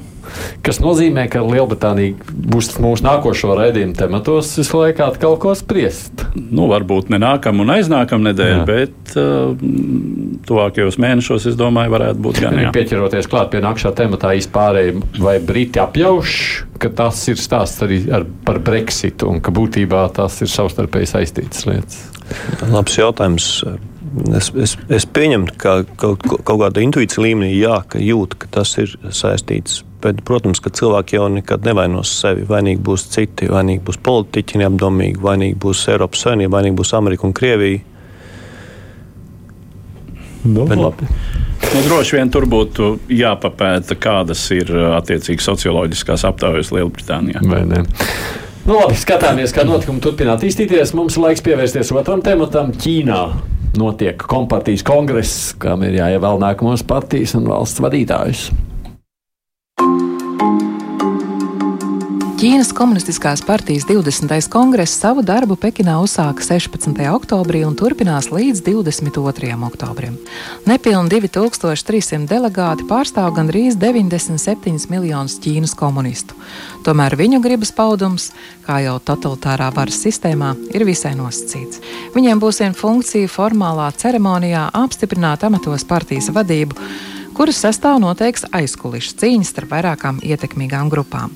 [0.65, 6.25] Kas nozīmē, ka Lielbritānija būs mūsu nākošo raidījumu tematos visu laiku atkal ko spriest.
[6.36, 8.65] Nu, varbūt ne nākamā un aiznākamā nedēļa, jā.
[8.67, 9.56] bet uh,
[10.49, 12.60] tuvākajos mēnešos, es domāju, varētu būt gan.
[12.65, 12.73] Jā.
[12.75, 16.39] Pieķeroties klāt pie nākamā tematā, izpārēji, vai Briti apjauš,
[16.82, 21.65] ka tas ir stāsts arī ar, par Brexitu un ka būtībā tas ir savstarpēji saistītas
[21.69, 22.04] lietas?
[22.69, 23.47] Labs jautājums.
[24.38, 28.74] Es, es, es pieņemu, ka kaut, kaut kāda intuīcija līmenī jā, ka jūt, ka tas
[28.82, 29.84] ir saistīts.
[30.02, 32.45] Bet, protams, ka cilvēki jau nekad nevainos sevi.
[32.48, 37.36] Vainīgi būs citi, vainīgi būs politiķi neapdomīgi, vainīgi būs Eiropas Savienība, vainīgi būs Amerika un
[37.36, 37.84] Krievija.
[40.48, 41.10] Nu, Bet, labi.
[41.69, 47.43] Nu, droši vien tur būtu jāpapēta, kādas ir attiecīgi socioloģiskās aptaujas Lielbritānijā.
[47.43, 50.95] Nu, labi, skatāmies, kā notikumi turpina attīstīties.
[50.98, 53.24] Mums ir laiks pievērsties otram tematam- Ķīnā.
[53.77, 58.47] Notiek kompartijas kongress, kam ir jāievēl nākamos partijas un valsts vadītājus.
[62.39, 64.45] Ķīnas Komunistiskās partijas 20.
[64.47, 66.95] kongress savu darbu Pekinā uzsāka 16.
[67.12, 69.49] oktobrī un turpinās līdz 22.
[69.67, 70.15] oktobrim.
[70.63, 76.39] Nepilni 2300 delegāti pārstāv gandrīz 97 miljonus Ķīnas komunistu.
[76.88, 78.32] Tomēr viņu gribas paudums,
[78.63, 81.84] kā jau totalitārā varas sistēmā, ir visai nosacīts.
[82.15, 89.54] Viņiem būs viena funkcija formālā ceremonijā apstiprināt amatos partijas vadību kuras sastāv noteikts aizkulisks cīņas
[89.54, 91.32] starp vairākām ietekmīgām grupām.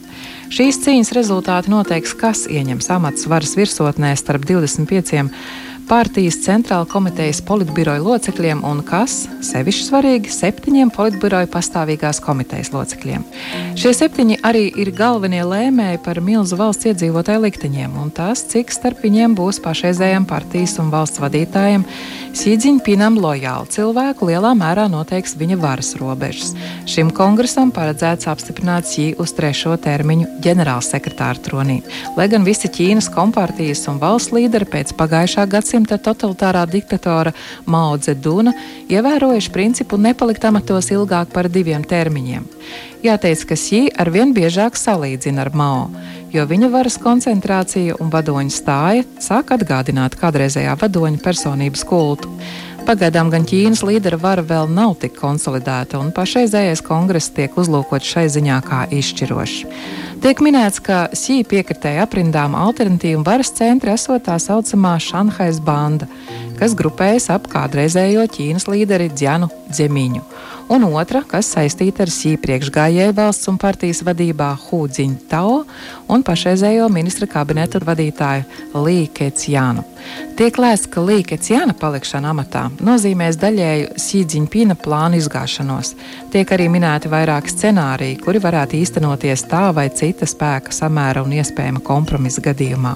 [0.52, 5.32] Šīs cīņas rezultāti noteiks, kas ieņems amats varas virsotnē starp 25
[5.89, 13.26] partijas centrāla komitejas politbiroja locekļiem un kas, sevišķi svarīgi, septiņiem politbiroja pastāvīgās komitejas locekļiem.
[13.80, 19.04] Šie septiņi arī ir galvenie lēmēji par milzu valsts iedzīvotāju likteņiem un tas, cik starp
[19.04, 21.86] viņiem būs pašreizējiem partijas un valsts vadītājiem
[22.34, 26.56] Sīdziņpinam lojāli cilvēku lielā mērā noteiks viņa varas robežas.
[26.89, 31.78] Šim kongresam paredzēts apstiprināt Sī uz trešo termiņu ģenerālsekretāra tronī,
[32.17, 37.32] lai gan visi Ķīnas kompartijas un valsts līderi pēc pagājušā gadsimta gadsimta totalitārā diktatora
[37.66, 38.52] Mao Dzeduna
[38.94, 42.46] ievērojuši principu nepalikt amatos ilgāk par diviem termiņiem.
[43.04, 45.90] Jāteic, ka Sī arvien biežāk salīdzina ar Mao,
[46.32, 52.30] jo viņa varas koncentrācija un vadoņa stāja sāk atgādināt kādreizējā vadoņa personības kultu.
[52.86, 58.28] Pagaidām gan Ķīnas līdera vara vēl nav tik konsolidēta, un pašreizējais kongress tiek uzlūkots šai
[58.30, 59.64] ziņā kā izšķirošs.
[60.24, 66.08] Tiek minēts, ka Sī piekritēja aprindām alternatīvu varas centri esot tā saucamā Šanhais banda,
[66.56, 70.24] kas grupējas ap kādreizējo Ķīnas līderi Dzianu Dzemiņu
[70.74, 75.62] un otra, kas saistīta ar Sī priekšgājēju valsts un partijas vadībā Hūdziņu Tao
[76.10, 79.86] un pašreizējo ministra kabineta vadītāju Lī Keciānu.
[80.34, 85.94] Tiek lēsts, ka Lī Keciāna palikšana amatā nozīmēs daļēju Sī Dziņpina plānu izgāšanos.
[86.34, 91.84] Tiek arī minēti vairāki scenāriji, kuri varētu īstenoties tā vai cita spēka samēra un iespējama
[91.86, 92.96] kompromisa gadījumā.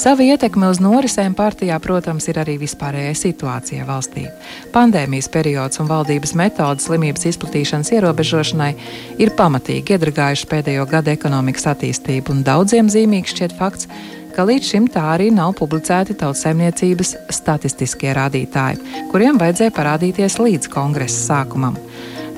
[0.00, 4.26] Sava ietekme uz norisēm partijā, protams, ir arī vispārējai situācijai valstī.
[4.74, 8.74] Pandēmijas periods un valdības metodas slimības slimības izplatīšanas ierobežošanai
[9.18, 13.88] ir pamatīgi iedragājuši pēdējo gadu ekonomikas attīstību, un daudziem zīmīgs šķiet fakts,
[14.34, 18.78] ka līdz šim tā arī nav publicēti tautsēmniecības statistiskie rādītāji,
[19.10, 21.76] kuriem vajadzēja parādīties līdz kongresa sākumam.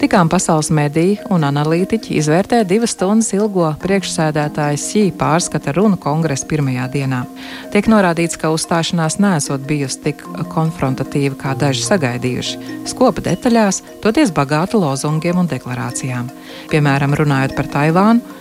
[0.00, 6.86] Tikām pasaules mediji un analītiķi izvērtē divas stundas ilgo priekšsēdētāja Sī pārskata runu kongresa pirmajā
[6.94, 7.18] dienā.
[7.74, 12.56] Tiek norādīts, ka uzstāšanās nesot bijusi tik konfrontatīva, kā daži sagaidījuši.
[12.88, 16.32] Skopa detaļās, toties bagāta lozungiem un deklarācijām.
[16.72, 18.38] Piemēram, runājot par Taivānu.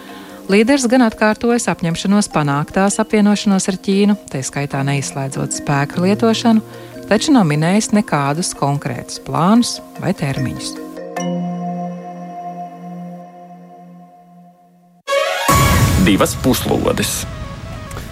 [0.49, 6.63] Līderis gan atkārtojas apņemšanos panākt tās apvienošanos ar Ķīnu, tā skaitā neizslēdzot spēku lietošanu,
[7.11, 10.88] taču nav minējis nekādus konkrētus plānus vai termiņus.
[16.09, 17.21] Divas puslodes.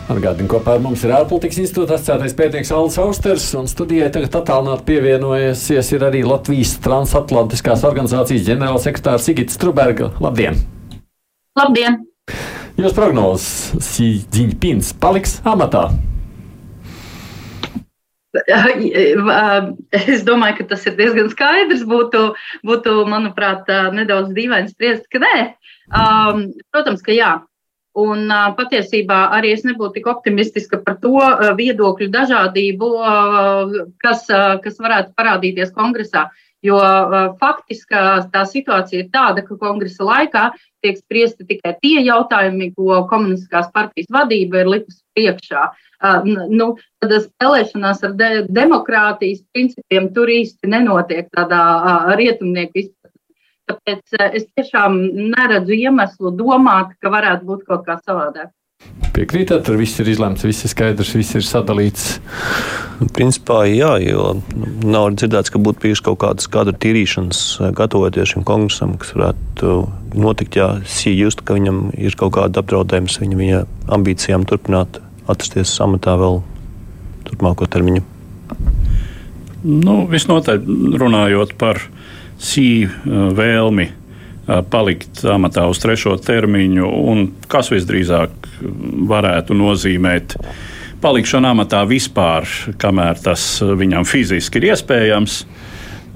[0.07, 4.85] Atgādini, kopā ar mums ir ārpolitikas institūta asociētais pētnieks Alans Austers, un studijai tagad attālināti
[4.87, 10.13] pievienojusies ir arī Latvijas transatlantiskās organizācijas ģenerālsekretārs Sigits Struberga.
[10.23, 10.61] Labdien!
[11.59, 11.99] Labdien!
[12.79, 15.89] Jūs prognozes Ziņpins paliks amatā?
[20.13, 21.83] Es domāju, ka tas ir diezgan skaidrs.
[21.87, 22.23] Būtu,
[22.67, 25.35] būtu manuprāt, nedaudz dīvaini spriest, ka nē.
[25.87, 27.37] Um, protams, ka jā.
[27.97, 31.17] Un patiesībā arī es nebūtu tik optimistiska par to
[31.57, 32.89] viedokļu dažādību,
[34.03, 34.27] kas,
[34.61, 36.27] kas varētu parādīties kongresā.
[36.65, 36.77] Jo
[37.41, 37.97] faktiski
[38.33, 40.45] tā situācija ir tāda, ka kongresa laikā
[40.85, 45.65] tiek spriesti tikai tie jautājumi, ko komunistiskās partijas vadība ir likusi priekšā.
[46.03, 46.67] Nu,
[47.01, 51.61] tad spēlēšanās ar de demokrātijas principiem tur īsti nenotiek tādā
[52.19, 53.15] rietumnieku izpratnē.
[53.67, 55.01] Tāpēc es tiešām
[55.33, 58.53] neredzu iemeslu domāt, ka varētu būt kaut kā savādāk.
[59.17, 62.03] Piekrītat, tur viss ir izlemts, viss ir skaidrs, viss ir sadalīts.
[63.17, 64.37] Principā jā, jo
[64.85, 67.41] nav dzirdēts, ka būtu bijušas kaut kādas kadru tīrīšanas,
[67.77, 69.73] gatavoties šim kongresam, kas varētu
[70.17, 73.65] notikt, ja Sī just, ka viņam ir kaut kāda apdraudējums viņa, viņa
[73.97, 76.41] ambīcijām turpināt atrasties amatā vēl
[77.27, 78.03] turpmāko termiņu.
[79.67, 80.61] Nu, visnotaļ
[81.01, 81.81] runājot par
[82.37, 83.87] Sī vēlmi
[84.69, 88.49] palikt amatā uz trešo termiņu, un kas visdrīzāk
[89.09, 90.37] varētu nozīmēt
[91.01, 92.45] palikšanu amatā vispār,
[92.79, 95.39] kamēr tas viņam fiziski ir iespējams.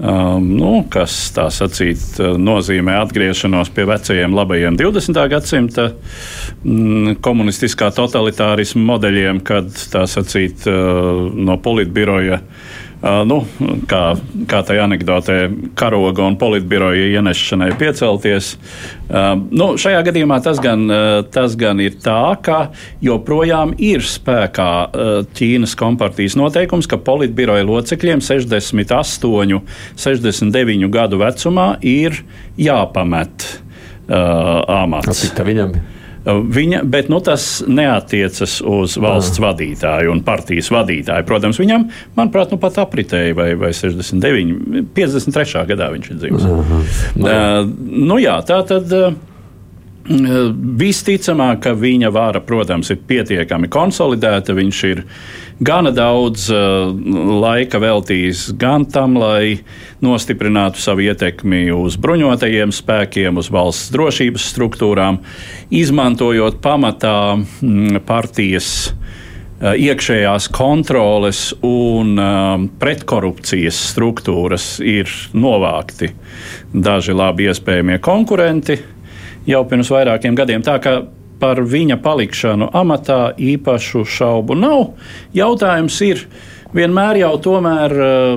[0.02, 5.20] Um, nu, kas tā sacīt, nozīmē atgriešanos pie vecajiem, labajiem 20.
[5.30, 13.38] gadsimta mm, komunistiskā totalitārisma modeļiem, kad tā sacīt, uh, no politbiroja uh, Uh, nu,
[13.90, 14.02] kā,
[14.50, 15.38] kā tajā anekdotē,
[15.80, 18.54] karoga un politbiroja ienešanai piecelties.
[19.52, 20.86] Nu, šajā gadījumā tas gan,
[21.34, 22.60] tas gan ir tā, ka
[23.04, 24.72] joprojām ir spēkā
[25.38, 29.62] Ķīnas kompartijas noteikums, ka politbiroja locekļiem 68,
[30.06, 32.22] 69 gadu vecumā ir
[32.62, 33.50] jāpamet
[34.12, 35.26] uh, amats.
[35.26, 36.01] Cik tā viņam ir?
[36.26, 39.48] Viņa, bet nu, tas neatiecas uz valsts Aha.
[39.48, 41.26] vadītāju un partijas vadītāju.
[41.26, 45.66] Protams, viņam, manuprāt, nu pat apritēja vai, vai 69, 53.
[45.72, 46.46] gadā viņš ir dzimis.
[46.46, 48.94] Uh, nu, jā, tā tad.
[48.94, 49.18] Uh,
[50.02, 54.56] Visticamāk, ka viņa vara, protams, ir pietiekami konsolidēta.
[54.58, 55.04] Viņš ir
[55.62, 56.90] gana daudz uh,
[57.42, 59.60] laika veltījis gan tam, lai
[60.02, 65.20] nostiprinātu savu ietekmi uz bruņotajiem spēkiem, uz valsts drošības struktūrām,
[65.70, 76.10] izmantojot pamatā mm, partijas uh, iekšējās kontroles un uh, pretkorupcijas struktūras ir novākti
[76.74, 78.80] daži labi iespējamie konkurenti
[79.48, 80.66] jau pirms vairākiem gadiem.
[80.66, 81.00] Tā kā
[81.42, 84.92] par viņa palikšanu amatā īpašu šaubu nav.
[85.34, 86.26] Jautājums ir,
[86.76, 88.36] vienmēr jau tomēr, eh,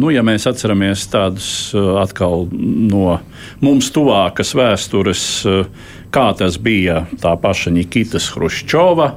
[0.00, 3.18] nu, ja mēs atceramies tādus eh, atkal no
[3.60, 9.10] mums tuvākas vēstures, eh, kā tas bija tā paša Nikitas Hruščova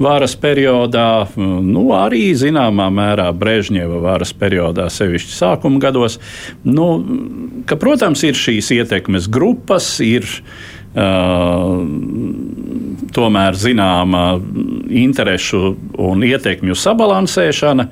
[0.00, 6.18] varas periodā, nu, arī zināmā mērā Brežņeva varas periodā, sevišķi sākuma gados,
[6.64, 6.88] nu,
[7.68, 10.79] ka, protams, ir šīs ietekmes grupas, ir Uh,
[13.14, 14.24] tomēr zināma
[14.90, 15.60] interešu
[16.02, 17.86] un ietekmju sabalansēšana.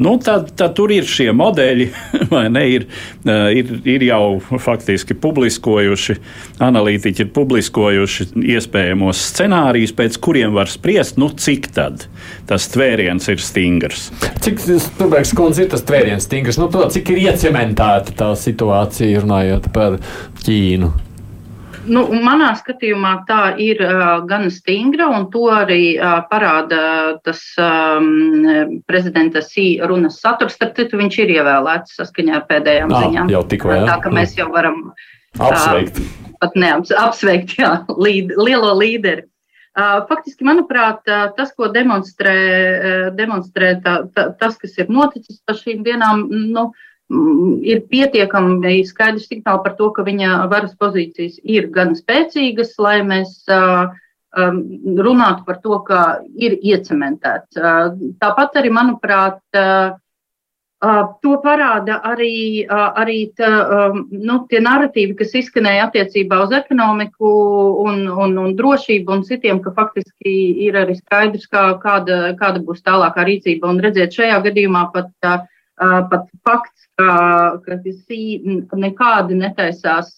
[0.00, 1.86] Nu, tad, tad tur ir šie modeļi,
[2.32, 2.62] vai ne?
[2.72, 2.86] Ir,
[3.28, 6.16] ir, ir jau faktiski publiskojuši,
[6.64, 12.06] analītiķi ir publiskojuši iespējamos scenārijus, pēc kuriem var spriest, nu, cik tad
[12.48, 14.08] tas tvēriens ir stingrs.
[14.40, 16.56] Cik Stūrbergs kundze ir tas tvēriens stingrs?
[16.56, 20.00] Nu, to, cik ir iecementēta tā situācija, runājot par
[20.40, 21.09] Ķīnu?
[21.90, 26.82] Nu, manā skatījumā tā ir uh, gan stingra, un to arī uh, parāda
[27.26, 28.46] tas um,
[28.86, 30.54] prezidenta Sī runas saturs.
[30.58, 33.32] Starp citu, viņš ir ievēlēts saskaņā ar pēdējām ah, ziņām.
[33.34, 33.88] Jau tikko, jā.
[33.88, 34.84] Tā ka mēs jau varam
[35.38, 35.98] apsveikt.
[35.98, 39.26] Uh, pat neaps, apsveikt, jā, līd, lielo līderi.
[39.80, 42.32] Faktiski, manuprāt, tas, ko demonstrē,
[43.16, 49.26] demonstrē tā, tā, tas, kas ir noticis pa šīm dienām, nu, uh, ir pietiekami skaidrs
[49.30, 53.42] signāli par to, ka viņa varas pozīcijas ir gan spēcīgas, lai mēs
[54.30, 56.02] runātu par to, ka
[56.38, 57.58] ir iecementēts.
[58.22, 59.42] Tāpat arī, manuprāt,
[60.80, 63.48] To parāda arī, arī tā,
[64.16, 67.32] nu, tie narratīvi, kas izskanēja attiecībā uz ekonomiku
[67.84, 70.32] un, un, un drošību un citiem, ka faktiski
[70.64, 73.68] ir arī skaidrs, kā, kāda, kāda būs tālākā rīcība.
[73.68, 75.12] Un redziet, šajā gadījumā pat,
[75.80, 78.40] pat fakts, ka SI
[78.76, 80.12] nekādi netaisās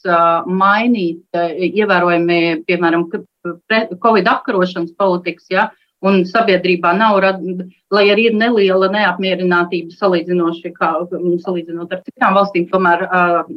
[0.47, 3.07] mainīt ievērojami, piemēram,
[4.03, 5.69] Covid apkarošanas politikas, ja,
[6.03, 7.21] un sabiedrībā nav,
[7.95, 10.91] lai arī ir neliela neapmierinātība salīdzinoši, kā,
[11.47, 13.07] salīdzinot ar citām valstīm, tomēr,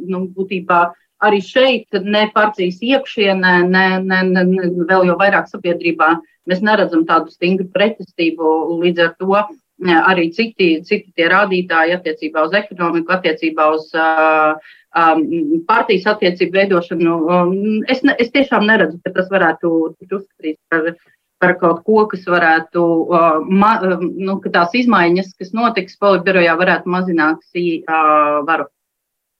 [0.06, 0.80] nu, būtībā
[1.26, 6.14] arī šeit ne partijas iekšienē, ne, ne, ne, ne vēl jau vairāk sabiedrībā
[6.46, 8.52] mēs neredzam tādu stingru pretestību.
[8.82, 9.40] Līdz ar to
[9.84, 14.56] arī citi, citi tie rādītāji attiecībā uz ekonomiku, attiecībā uz uh,
[14.96, 15.26] um,
[15.68, 17.16] partijas attiecību veidošanu.
[17.28, 20.94] Um, es, ne, es tiešām neredzu, ka tas varētu tikt uzskatīts par,
[21.40, 26.88] par kaut ko, kas varētu, uh, ma, nu, ka tās izmaiņas, kas notiks politbirojā, varētu
[26.88, 28.70] mazināt uh, varu.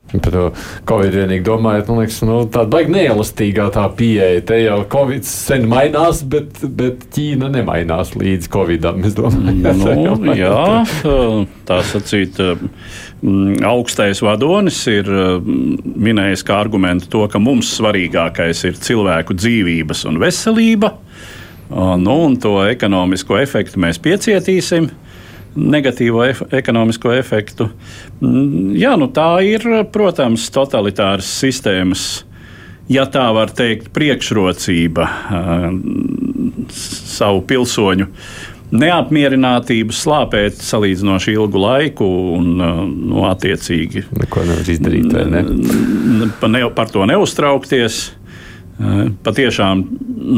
[0.06, 0.42] Par to
[0.86, 4.44] Covid vienīgi domājot, man liekas, nu, tāda baigta neelastīgā tā pieeja.
[4.46, 9.02] Te jau Covid sen mainās, bet, bet Ķīna nemainās līdz Covidam.
[9.02, 10.60] nu, jā,
[11.66, 12.38] tā sacīt,
[13.66, 15.10] augstais vadonis ir
[15.82, 20.94] minējis kā argumentu to, ka mums svarīgākais ir cilvēku dzīvības un veselība.
[21.66, 24.86] Nu, un to ekonomisko efektu mēs piecietīsim
[25.56, 27.70] negatīvo ef ekonomisko efektu.
[28.20, 32.24] Mm, jā, nu tā ir, protams, totalitāras sistēmas,
[32.92, 35.70] ja tā var teikt, priekšrocība uh,
[36.76, 38.10] savu pilsoņu
[38.66, 44.06] neapmierinātību slāpēt salīdzinoši ilgu laiku un, nu, attiecīgi.
[44.24, 45.42] Neko nevar izdarīt, ne?
[46.50, 48.00] Ne par to neuztraukties.
[49.24, 49.86] Patiešām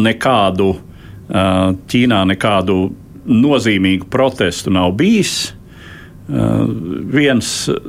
[0.05, 0.75] nekādu
[1.29, 2.77] Ķīnā nekādu
[3.29, 5.53] nozīmīgu protestu nav bijis.
[6.29, 6.67] Uh,
[7.09, 7.47] viens,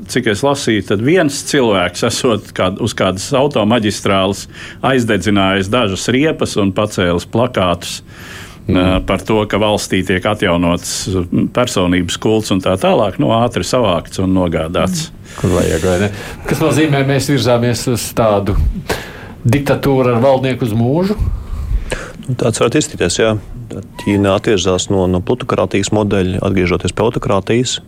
[0.08, 4.46] cik es lasīju, tad viens cilvēks, esot kād, uz kādas automaģistrāles,
[4.88, 9.06] aizdedzinājis dažas riepas un pacēlis plakātus uh, mm.
[9.10, 10.94] par to, ka valstī tiek atjaunots
[11.56, 15.10] personības kults un tā tālāk, no nu, ātri savākts un nogādāts.
[15.10, 15.30] Mm.
[15.40, 16.12] Kur vajag, vai ne?
[16.48, 18.56] Kas nozīmē, mēs virzāmies uz tādu
[19.44, 21.20] diktatūru ar valdnieku uz mūžu?
[22.40, 23.36] Tāds varētu izskatīties, jā.
[23.70, 27.80] Ķīna atgriezās no, no plutokrātijas modeļa, atgriežoties pie autokrātijas.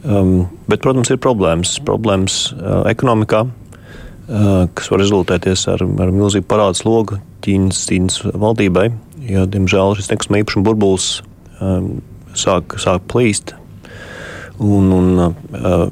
[0.00, 1.76] Um, bet, protams, ir problēmas.
[1.84, 8.88] Problēmas uh, ekonomikā, uh, kas var rezultēties ar, ar milzīgu parādu slogu Ķīnas, Ķīnas valdībai.
[9.28, 11.08] Jo, diemžēl šis nekustamā īpašuma burbulis
[11.60, 11.98] um,
[12.32, 13.54] sāk, sāk plīst.
[14.60, 15.86] Un, un, uh,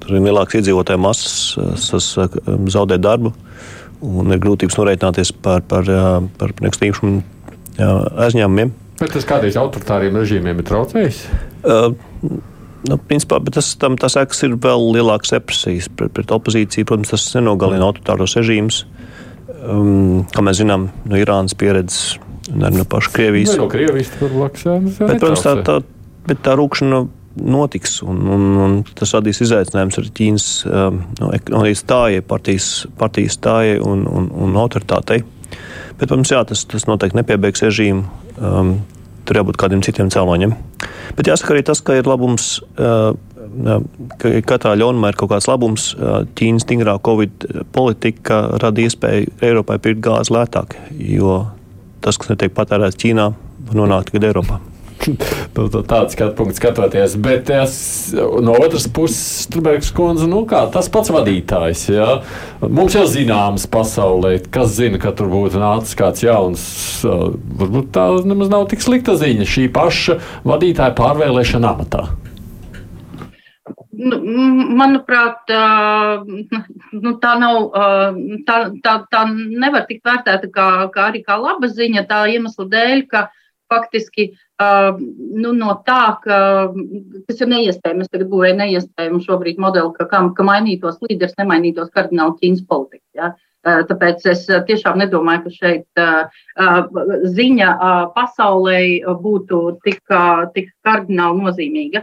[0.00, 1.34] tur ir lielāks iedzīvotāju masas,
[1.90, 2.40] kas uh,
[2.72, 3.34] zaudē darbu,
[4.04, 7.31] un ir grūtības norēķināties par, par, uh, par nekustamā īpašuma
[7.80, 8.72] aizņēmumiem.
[9.00, 11.22] Bet tas kādreiz autoritāriem režīmiem ir traucējis?
[11.62, 11.94] Uh,
[12.82, 16.86] Nu, principā, tas, tam, tas sekas ir vēl lielākas represijas pret, pret opozīciju.
[16.88, 18.82] Protams, tas nenogalina autoritāros režīmus.
[19.62, 22.16] Um, kā mēs zinām no Irānas pieredzes,
[22.50, 23.54] un arī no pašas Krievijas.
[23.60, 24.80] No Krievijas tur blakus jā.
[24.82, 25.76] Bet, protams, tā, tā,
[26.26, 27.04] bet tā rūkšana
[27.54, 33.38] notiks, un, un, un tas radīs izaicinājums ar Ķīnas um, no, no stājai, partijas, partijas
[33.38, 35.22] stājai un, un, un autoritātei.
[36.02, 38.00] Bet, protams, jā, tas, tas noteikti nepiebeigs režīmu.
[38.42, 38.72] Um,
[39.22, 40.56] tur jābūt kādiem citiem cēloņiem.
[41.14, 43.12] Bet jāsaka arī tas, ka ir labums, uh,
[44.18, 45.92] ka katrā ļaunumā ir kaut kāds labums.
[45.94, 51.38] Uh, Ķīnas stingrā Covid politika rada iespēju Eiropai pirkt gāzi lētāk, jo
[52.02, 53.30] tas, kas netiek patērēts Ķīnā,
[53.70, 54.58] var nonākt tikai Eiropā.
[55.56, 57.16] nu, tāds skatu punkts skatoties.
[57.22, 57.74] Bet es,
[58.14, 61.84] no otras puses, Strunbergs kundze, nu kā tas pats vadītājs.
[61.92, 62.08] Jā.
[62.62, 66.64] Mums jau zināms pasaulē, kas zina, ka tur būtu nācis kāds jauns.
[67.02, 69.48] Varbūt tā nemaz nav tik slikta ziņa.
[69.48, 72.06] Šī paša vadītāja pārvēlēšana amatā.
[73.92, 74.16] Nu,
[74.78, 75.50] manuprāt,
[76.96, 77.58] nu, tā, nav,
[78.48, 83.04] tā, tā, tā nevar tikt vērtēta kā, kā arī kā laba ziņa, tā iemesla dēļ,
[83.12, 83.26] ka
[83.72, 84.32] faktiski
[84.98, 86.38] nu, no tā, ka
[87.28, 92.38] tas ir neiespējams, tagad būvēja neiespējamu šobrīd modeli, ka, ka, ka mainītos līderis, nemainītos kardināli
[92.40, 93.06] Ķīnas politika.
[93.18, 93.32] Ja?
[93.62, 96.00] Tāpēc es tiešām nedomāju, ka šeit
[97.36, 97.68] ziņa
[98.16, 98.80] pasaulē
[99.22, 100.02] būtu tik,
[100.56, 102.02] tik kardināli nozīmīga.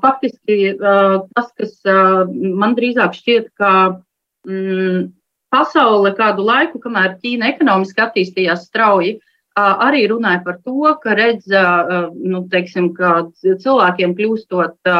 [0.00, 3.72] Faktiski tas, kas man drīzāk šķiet, ka
[4.48, 5.10] mm,
[5.52, 9.18] pasaule kādu laiku, kamēr Ķīna ekonomiski attīstījās strauji,
[9.58, 11.46] arī runāja par to, ka redz,
[12.14, 14.90] nu, teiksim, ka cilvēkiem kļūstot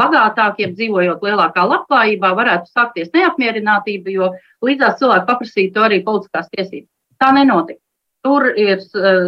[0.00, 4.32] bagātākiem, dzīvojot lielākā labklājībā, varētu sākties neapmierinātība, jo
[4.64, 6.90] līdzās cilvēki paprasītu arī politiskās tiesības.
[7.22, 7.80] Tā nenotika.
[8.24, 8.80] Tur ir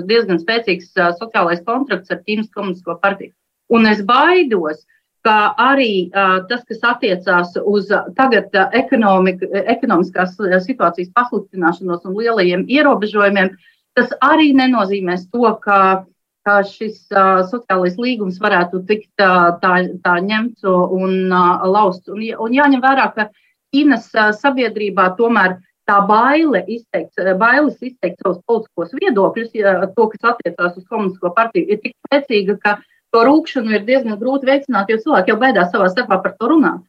[0.09, 3.35] diezgan spēcīgs sociālais kontrakts ar Ķīnas komunistisko partiju.
[3.69, 4.87] Un es baidos,
[5.27, 6.09] ka arī
[6.49, 15.25] tas, kas attiecās uz tagad ekonomiskās situācijas pasliktināšanos un lielajiem ierobežojumiem, uh, Tas arī nenozīmēs
[15.33, 16.05] to, ka,
[16.45, 22.11] ka šis uh, sociālais līgums varētu tikt uh, tā, tā ņemts un uh, lausts.
[22.13, 23.31] Un, un jāņem vērā, ka
[23.75, 30.33] Ķīnas uh, sabiedrībā tomēr tā baile izteikt, bailes izteikt savus politiskos viedokļus, ja, to, kas
[30.35, 32.75] attiecās uz komunistisko partiju, ir tik spēcīga, ka
[33.15, 36.85] to rūkšanu ir diezgan grūti veicināt, jo cilvēki jau baidās savā starpā par to runāt.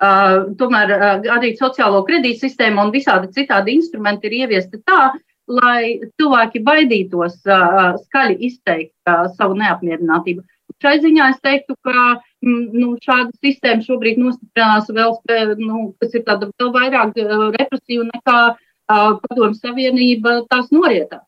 [0.00, 5.10] Uh, tomēr uh, arī sociālo kredītu sistēma un visādi citādi instrumenti ir ieviesti tā,
[5.50, 10.44] lai cilvēki baidītos uh, skaļi izteikt uh, savu neapmierinātību.
[10.80, 15.16] Šai ziņā es teiktu, ka nu, šāda sistēma šobrīd nostiprinās vēl,
[15.60, 17.18] nu, kas ir tāda vēl vairāk
[17.58, 21.24] represīva nekā uh, padomju savienība tās norietā.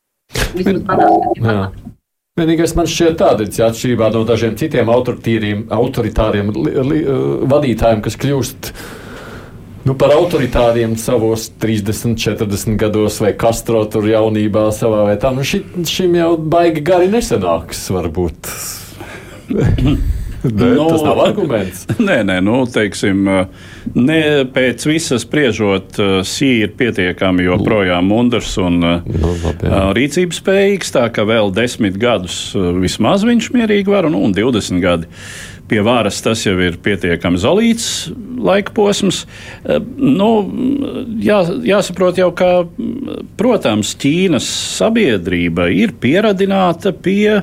[0.54, 1.58] Vismaz manā skatījumā.
[2.40, 7.00] Vienīgais man šķiet tāds, ja atšķirībā no dažiem citiem autoritāriem li, li,
[7.52, 8.70] vadītājiem, kas kļūst
[9.82, 15.32] Nu, par autoritāriem savos 30, 40 gados, vai Castro tur jaunībā savā vietā.
[15.34, 18.52] Nu, ši, šim jau baigi gari nesenāks, varbūt.
[20.42, 21.84] Ne, no, tas nav arguments.
[22.02, 23.28] Nē, nē, nu, teiksim,
[23.94, 24.18] ne,
[24.50, 29.84] pēc visas spriežot, Sī ir pietiekami joprojām mundrs un no, nu, labi, jā.
[29.94, 32.40] rīcības spējīgs, tā ka vēl desmit gadus
[32.82, 35.10] vismaz viņš mierīgi var, nu, un 20 gadi
[35.72, 37.86] pie varas tas jau ir pietiekami zelīts
[38.42, 39.22] laika posms.
[39.96, 40.28] Nu,
[41.24, 42.50] jā, jāsaprot jau, ka,
[43.40, 47.40] protams, Ķīnas sabiedrība ir pieradināta pie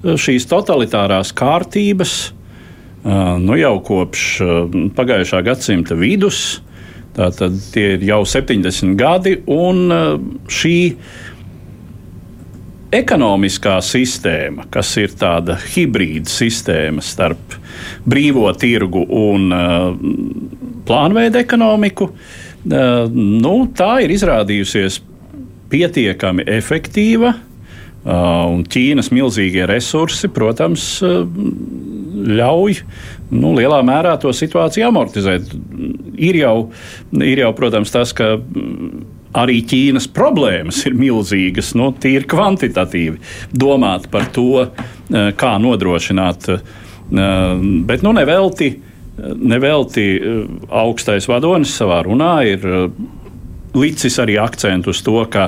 [0.00, 2.16] šīs totalitārās kārtības
[3.04, 4.24] nu, jau kopš
[4.96, 6.62] pagājušā gadsimta vidus.
[7.18, 9.90] Tātad tie ir jau 70 gadi, un
[10.54, 10.76] šī
[12.94, 17.58] ekonomiskā sistēma, kas ir tāda hibrīda sistēma starp
[18.08, 19.90] brīvo tirgu un uh,
[20.88, 25.02] plānveida ekonomiku, uh, nu, tā ir izrādījusies
[25.68, 27.34] pietiekami efektīva.
[28.08, 31.26] Uh, un Ķīnas milzīgie resursi, protams, uh,
[32.28, 32.80] ļauj
[33.34, 35.52] nu, lielā mērā to situāciju amortizēt.
[36.16, 36.56] Ir jau,
[37.20, 38.38] ir jau protams, tas, ka
[39.36, 43.18] arī Ķīnas problēmas ir milzīgas, nu, tīri kvantitatīvi
[43.52, 46.50] domāt par to, uh, kā nodrošināt.
[47.08, 48.66] Bet nu, nevelti,
[49.16, 50.02] nevelti
[50.68, 52.66] augstais vadonis savā runā ir
[53.72, 55.46] licis arī akcentu uz to, ka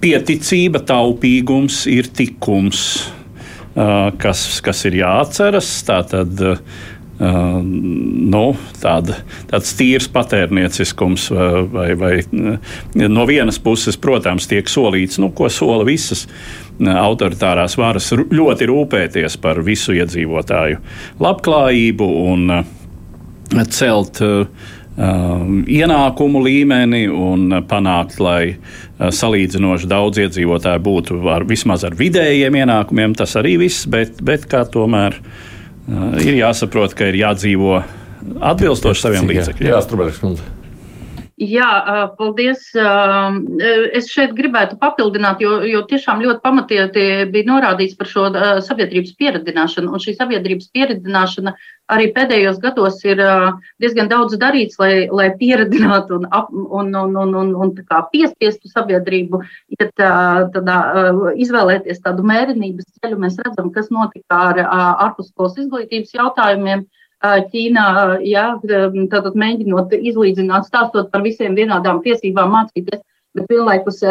[0.00, 2.80] pieticība, taupīgums ir tikums,
[3.74, 5.70] kas, kas ir jāatceras.
[5.84, 6.82] Tātad, uh,
[7.18, 8.44] nu,
[8.82, 11.28] tāda, tāds tīrs patērnieciskums,
[11.70, 12.12] vai, vai
[13.06, 16.26] no vienas puses, protams, tiek solīts, nu, ko sola visas
[16.82, 20.80] autoritārās varas, ļoti rūpēties par visu iedzīvotāju
[21.22, 22.56] labklājību un
[23.70, 31.82] celt uh, Um, ienākumu līmeni un panākt, lai uh, salīdzinoši daudz iedzīvotāju būtu ar, vismaz
[31.82, 33.16] ar vidējiem ienākumiem.
[33.18, 35.53] Tas arī viss, bet, bet kā tomēr uh,
[36.24, 37.78] ir jāsaprot, ka ir jādzīvo
[38.40, 39.70] atbilstoši saviem līdzekļiem.
[39.72, 40.53] Jā, Strunke.
[41.34, 41.68] Jā,
[42.14, 42.68] paldies.
[43.98, 48.28] Es šeit gribētu papildināt, jo, jo tiešām ļoti pamatieti bija norādīts par šo
[48.62, 49.90] sabiedrības pieredzināšanu.
[49.90, 51.56] Un šī sabiedrības pieredzināšana
[51.90, 53.18] arī pēdējos gados ir
[53.82, 59.42] diezgan daudz darīts, lai, lai pieredzinātu un, un, un, un, un, un tā piespiestu sabiedrību,
[59.74, 60.80] iet tādā,
[61.34, 63.18] izvēlēties tādu mērenības ceļu.
[63.26, 66.86] Mēs redzam, kas notika ar ārpusskolas izglītības jautājumiem.
[67.24, 67.86] Ķīnā,
[68.28, 68.44] jā,
[69.12, 73.00] tātad mēģinot izlīdzināt, stāstot par visiem vienādām tiesībām mācīties,
[73.34, 74.02] bet vienlaikus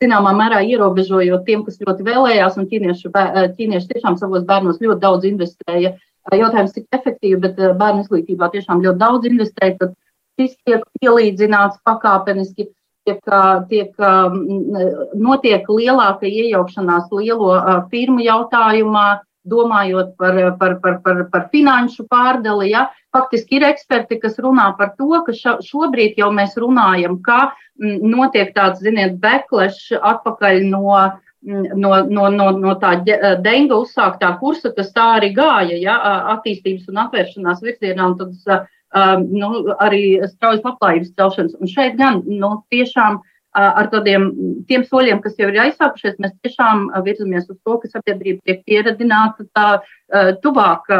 [0.00, 3.10] zināmā mērā ierobežojot tiem, kas ļoti vēlējās, un ķīnieši,
[3.58, 5.96] ķīnieši tiešām savos bērnos ļoti daudz investēja.
[6.32, 9.98] Jautājums, cik efektīvi, bet bērnu izglītībā tiešām ļoti daudz investēja, tad
[10.40, 12.70] šis tiek pielīdzināts pakāpeniski.
[13.04, 13.20] Tiek,
[13.68, 13.90] tiek,
[15.20, 17.50] notiek lielāka iejaukšanās lielo
[17.90, 19.02] firmu jautājumā,
[19.48, 22.70] domājot par, par, par, par, par finanšu pārdali.
[22.72, 22.86] Ja?
[23.14, 25.34] Faktiski ir eksperti, kas runā par to, ka
[25.64, 30.94] šobrīd jau mēs runājam, ka notiek tāds, ziniet, backlash atpakaļ no,
[31.44, 35.98] no, no, no, no tā denga uzsāktā kursa, kas tā arī gāja, ja?
[36.36, 38.10] attīstības un atvēršanās virzienā.
[38.12, 38.66] Un tad,
[39.28, 41.54] nu, arī straujas labklājības celšanas.
[41.60, 44.28] Un šeit gan nu, tiešām uh, ar tādiem
[44.68, 49.46] tiem soļiem, kas jau ir aizsākušies, mēs tiešām virzamies uz to, ka sabiedrība tiek pieredzināta
[49.54, 49.68] tā
[50.42, 50.90] tuvāk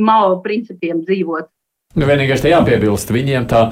[0.00, 1.50] Mao principiem dzīvot.
[1.98, 3.64] Nu, vienīgais te jāpiebilst, viņiem tā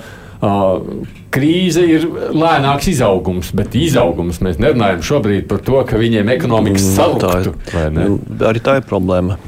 [1.34, 7.54] krīze ir lēnāks izaugums, bet izaugums mēs nerunājam šobrīd par to, ka viņiem ekonomikas saluktu.
[7.72, 9.38] Tā ir, nu, arī tā ir problēma.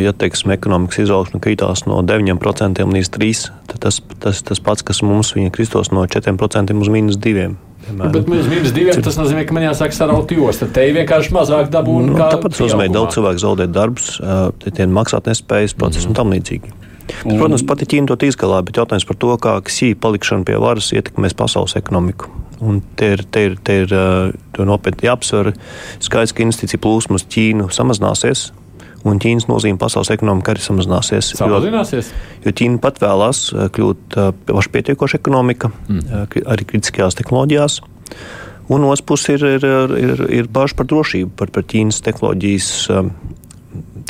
[0.00, 5.00] Ja, teiksim, ekonomikas izaugsme krītās no 9% līdz 3%, tad tas, tas, tas pats, kas
[5.06, 7.56] mums viņa kristos no 4% uz mīnus 2%.
[7.80, 8.12] Piemēram.
[8.12, 10.68] Bet mēs minus diviem tas nozīmē, ka man jāsāk saraut jostu.
[10.70, 12.12] Te ir vienkārši mazāk dabūna.
[12.12, 14.12] Nu, tāpat tas nozīmē, ka daudz cilvēku zaudē darbus,
[14.66, 16.72] tie maksāt nespējas procesi mm un tam līdzīgi.
[17.24, 17.38] Un...
[17.40, 21.36] Protams, pati Ķīna to izgalā, bet jautājums par to, kā Ksī palikšana pie varas ietekmēs
[21.38, 22.30] pasaules ekonomiku.
[22.60, 23.92] Un te ir, te ir, te ir
[24.68, 25.54] nopietni jāapsver.
[26.02, 28.50] Skaidrs, ka investīcija plūsma uz Ķīnu samazināsies
[29.08, 31.32] un Ķīnas nozīme pasaules ekonomikā arī samazināsies.
[31.38, 32.10] Samazināsies?
[32.12, 36.02] Jo, jo Ķīna pat vēlās eh, kļūt eh, par pietiekošu ekonomiku, mm.
[36.20, 37.80] Eh, arī kritiskajās tehnoloģijās.
[38.70, 42.68] Un otrs puses ir, ir, ir, ir bažas par drošību, par, par Ķīnas tehnoloģijas,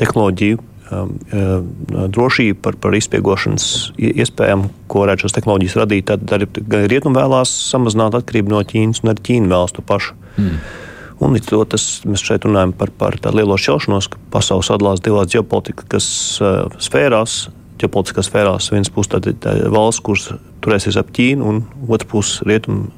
[0.00, 0.58] tehnoloģiju
[0.90, 3.66] drošību, par, par izspiegošanas
[3.96, 6.10] iespējām, ko varētu šīs tehnoloģijas radīt.
[6.10, 6.48] Tad arī
[6.90, 10.16] Rietumu vēlās samazināt atkarību no Ķīnas, un arī Ķīna vēlas to pašu.
[10.36, 10.60] Mm.
[11.20, 15.02] Un līdz to tas, mēs šeit runājam par, par tādu lielo šķelšanos, ka pasaule sadalās
[15.04, 16.06] divās ģeopolitikas
[16.40, 17.42] uh, sfērās.
[17.80, 18.70] ģeopolitiskās sfērās.
[18.72, 20.30] Viens puses tā, tā valsts, kuras
[20.64, 22.88] turēsies ap Ķīnu, un otrs puses rietumu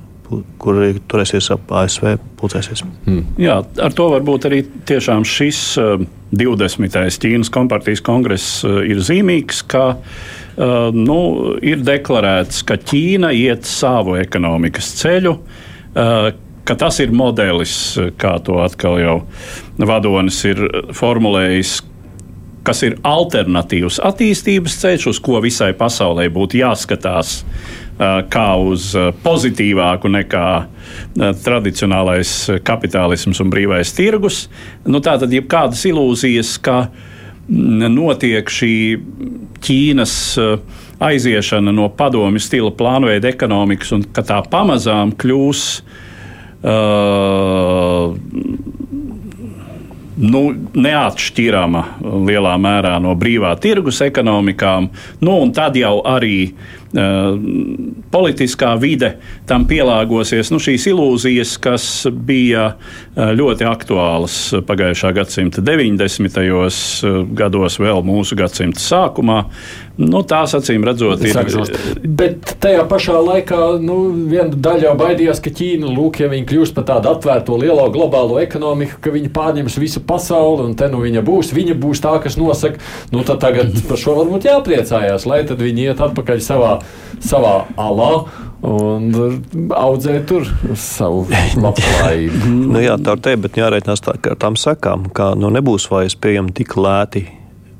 [0.62, 2.84] kur arī turēsies ap ASV pulcēsies.
[3.05, 3.24] Hmm.
[3.40, 5.61] Jā, ar to varbūt arī tiešām šis
[6.33, 6.97] 20.
[7.22, 11.18] Ķīnas kompartijas kongress ir zīmīgs, ka uh, nu,
[11.61, 15.37] ir deklarēts, ka Ķīna iet savu ekonomikas ceļu.
[15.93, 16.33] Uh,
[16.64, 17.76] ka tas ir modelis,
[18.20, 19.16] kā to atkal jau
[19.83, 20.62] vadonis ir
[20.95, 21.80] formulējis,
[22.66, 27.41] kas ir alternatīvs attīstības ceļš, uz ko visai pasaulē būtu jāskatās
[28.32, 28.90] kā uz
[29.22, 30.46] pozitīvāku nekā
[31.44, 32.34] tradicionālais
[32.66, 34.46] kapitālisms un brīvais tirgus.
[34.86, 36.86] Nu, tā tad ir kādas ilūzijas, ka
[37.48, 38.74] notiek šī
[39.62, 40.14] Ķīnas
[41.03, 45.62] aiziešana no padomju stila plānveida ekonomikas un ka tā pamazām kļūs
[46.62, 48.14] uh,
[50.22, 50.42] nu,
[50.86, 51.84] neatšķirama
[52.28, 54.90] lielā mērā no brīvā tirgus ekonomikām.
[55.22, 59.14] Nu, tad jau arī uh, politiskā vide
[59.49, 60.51] tam pielāgosies.
[60.53, 64.38] Nu, šīs ilūzijas, kas bija uh, ļoti aktuālas
[64.68, 66.43] pagājušā gadsimta 90.
[66.43, 69.43] Uh, gados, vēl mūsu gadsimta sākumā,
[70.01, 71.36] Nu, tās acīm redzot, ir.
[72.16, 73.99] Bet tajā pašā laikā nu,
[74.30, 78.38] viena daļa jau baidījās, ka Ķīna, lūk, ja viņi kļūs par tādu atvērto lielo globālo
[78.40, 82.38] ekonomiku, ka viņi pārņems visu pasauli, un te nu viņa būs, viņa būs tā, kas
[82.40, 82.80] nosaka,
[83.12, 86.72] nu tad tagad par šo varbūt jāpriecājās, lai tad viņi iet atpakaļ savā,
[87.22, 88.12] savā alā
[88.62, 89.11] un
[89.74, 90.47] audzē tur
[90.78, 91.26] savu
[91.64, 92.57] labklājību.
[92.72, 96.18] nu, jā, tā ir te, bet jāreikinās tā, ar tām sekām, ka nu, nebūs vairs
[96.18, 97.26] pieejami tik lēti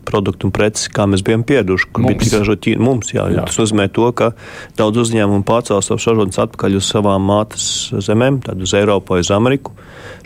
[0.09, 1.89] produktu un preces, kā mēs bijām pieraduši.
[1.93, 2.13] Kur mums.
[2.13, 2.85] bija tikai ražot Ķīna.
[2.87, 3.47] Mums, jā, jā.
[3.49, 4.33] Tas nozīmē to, ka
[4.79, 7.67] daudz uzņēmumu pārcēl savus ražotnes atpakaļ uz savām mātes
[8.05, 9.75] zemēm, tad uz Eiropu vai uz Ameriku.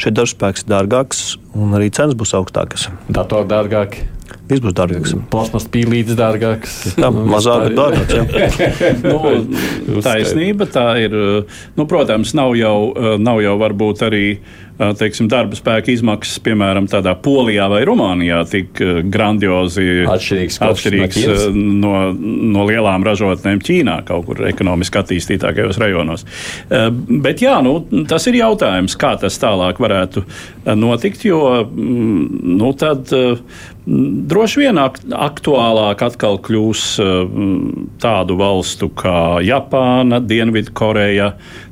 [0.01, 1.24] Šeit darbspēks ir dārgāks
[1.57, 2.91] un arī cenas būs augstākas.
[3.09, 4.11] Datori dārgāki.
[4.47, 5.14] Viss būs dārgāks.
[5.31, 6.77] Plasmas pīlītes dārgāks.
[6.99, 9.01] Tā mazāk ir dārgāks.
[9.11, 11.16] nu, taisnība tā ir.
[11.79, 12.77] Nu, protams, nav jau,
[13.22, 14.24] nav jau varbūt arī
[14.77, 18.81] teiksim, darba spēka izmaksas, piemēram, tādā Polijā vai Rumānijā, tik
[19.12, 21.20] grandiozi atšķirīgs, atšķirīgs
[21.57, 26.27] no, no lielām ražotnēm Ķīnā, kaut kur ekonomiski attīstītākajos rajonos.
[27.27, 30.27] Bet jā, nu, tas ir jautājums, kā tas tālāk varētu
[30.77, 31.41] notikt, jo
[31.72, 33.12] nu, tad
[33.87, 36.80] Droši vien aktuālāk atkal kļūs
[38.03, 41.28] tādu valstu kā Japāna, Dienvidkoreja,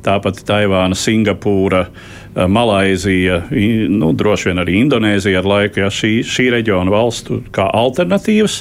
[0.06, 1.88] tāpat Taivāna, Singapūra,
[2.34, 3.40] Malaizija,
[3.90, 8.60] nu, droši vien arī Indonēzija ar laiku, ja šī, šī reģiona valstu kā alternatīvas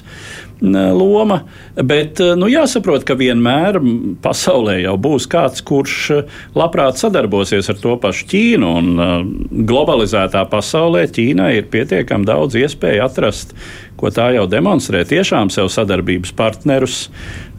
[0.72, 1.42] loma,
[1.76, 3.80] bet nu, jāsaprot, ka vienmēr
[4.24, 8.70] pasaulē jau būs kāds, kurš labprāt sadarbosies ar to pašu Ķīnu.
[8.80, 13.52] Un globalizētā pasaulē Ķīnai ir pietiekami daudz iespēju atrast,
[14.00, 17.06] ko tā jau demonstrē, tiešām sev sadarbības partnerus,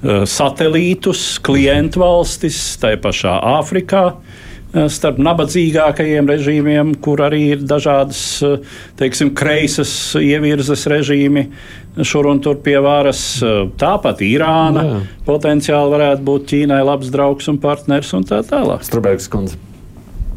[0.05, 4.09] satelītus, klientu valstis, tai pašā Āfrikā
[4.91, 8.23] starp nabadzīgākajiem režīmiem, kur arī ir dažādas,
[8.99, 11.47] teiksim, kreisas ievirzes režīmi,
[12.03, 13.23] šur un tur pie varas.
[13.81, 15.05] Tāpat Irāna Jā.
[15.29, 18.87] potenciāli varētu būt Ķīnai labs draugs un partners un tā tālāk.
[18.87, 19.61] Strabēks kundze.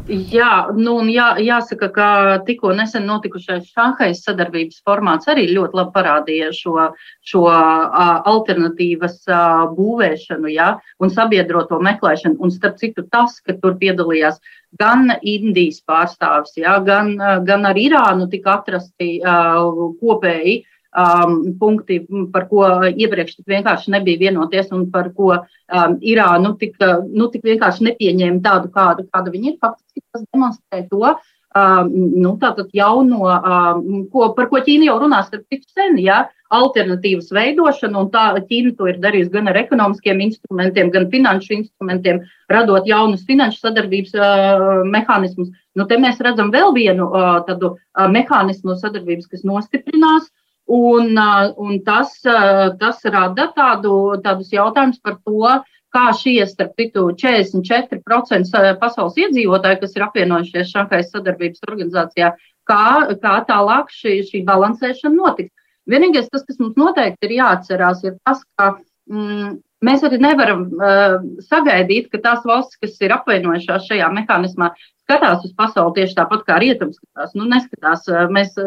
[0.08, 2.08] Jā, nu, jā, jāsaka, ka
[2.46, 6.86] tikko nesen notikušais Šanhajas sadarbības formāts arī ļoti labi parādīja šo,
[7.28, 10.70] šo uh, alternatīvas uh, būvēšanu ja,
[11.04, 12.40] un sabiedroto meklēšanu.
[12.40, 14.40] Un starp citu, tas, ka tur piedalījās
[14.80, 17.12] gan Indijas pārstāvis, ja, gan,
[17.44, 20.62] gan ar Irānu tika atrasti uh, kopēji
[20.96, 22.00] um, punkti,
[22.32, 26.78] par ko iepriekš tik vienkārši nebija vienoties un par ko um, Irānu tik,
[27.08, 29.58] nu, tik vienkārši nepieņēma tādu, kādu, kāda viņi ir.
[29.62, 31.16] Faktiski tas demonstrē to.
[31.56, 31.88] Um,
[32.20, 37.30] nu, tātad jauno, um, ko, par ko Ķīna jau runās ar citu sen, ja, alternatīvas
[37.32, 42.20] veidošanu, un tā Ķīna to ir darījusi gan ar ekonomiskiem instrumentiem, gan finanšu instrumentiem,
[42.52, 45.48] radot jaunus finanšu sadarbības uh, mehānismus.
[45.72, 50.28] Nu, te mēs redzam vēl vienu uh, tādu uh, mehānismu sadarbības, kas nostiprinās,
[50.68, 51.16] Un,
[51.56, 53.92] un tas, tas rada tādu,
[54.24, 55.54] tādus jautājumus par to,
[55.94, 62.34] kā šie, starp citu, 44% pasaules iedzīvotāji, kas ir apvienojušies Šankais sadarbības organizācijā,
[62.68, 62.88] kā,
[63.22, 65.54] kā tālāk šī, šī balansēšana notiks.
[65.88, 68.74] Vienīgais, tas, kas mums noteikti ir jāatcerās, ir tas, ka
[69.08, 74.72] mm, mēs arī nevaram uh, sagaidīt, ka tās valstis, kas ir apvienojušās šajā mehānismā,
[75.08, 77.34] skatās uz pasauli tieši tāpat kā rietums skatās.
[77.38, 78.08] Nu, neskatās.
[78.34, 78.58] Mēs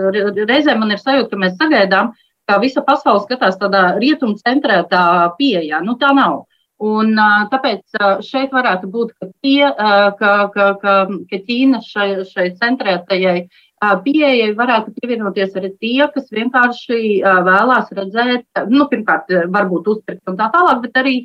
[0.50, 2.14] reizēm man ir sajūta, ka mēs sagaidām,
[2.50, 5.04] ka visa pasaule skatās tādā rietumu centrētā
[5.38, 5.84] pieejā.
[5.86, 6.46] Nu, tā nav.
[6.82, 7.14] Un,
[7.52, 7.94] tāpēc
[8.26, 9.70] šeit varētu būt, ka, tie,
[10.18, 10.96] ka, ka, ka,
[11.30, 13.44] ka Ķīna šai, šai centrētajai
[13.82, 20.52] pieejai varētu pievienoties arī tie, kas vienkārši vēlās redzēt, nu, pirmkārt, varbūt uzpirkt un tā
[20.54, 21.16] tālāk, bet arī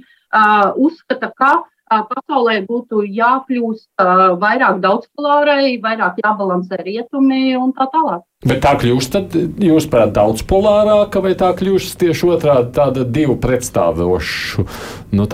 [0.81, 1.55] uzskata, ka
[1.87, 4.03] pasaulē būtu jākļūst
[4.43, 8.25] vairāk daudzpolārai, vairāk jābalansē rietumi un tā tālāk.
[8.47, 14.67] Bet tā kļūst, tad jūs prāt, daudzpolārāka vai tā kļūst tieši otrādi tāda divu pretstāvošu,
[15.15, 15.29] nu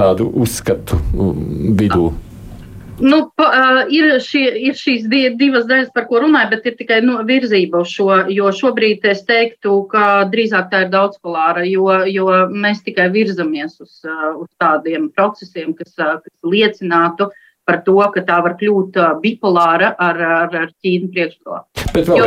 [0.44, 1.00] uzskatu
[1.78, 2.12] vidū?
[3.00, 3.48] Nu, pa,
[3.90, 7.92] ir, šie, ir šīs divas daļas, par ko runāju, bet ir tikai nu, virzība uz
[7.94, 8.08] šo.
[8.32, 14.02] Jo šobrīd es teiktu, ka drīzāk tā ir daudzpolāra, jo, jo mēs tikai virzamies uz,
[14.04, 17.30] uz tādiem procesiem, kas, kas liecinātu
[17.66, 21.62] par to, ka tā var kļūt bipolāra ar, ar, ar Ķīnu priekšgalā.
[22.18, 22.26] Jo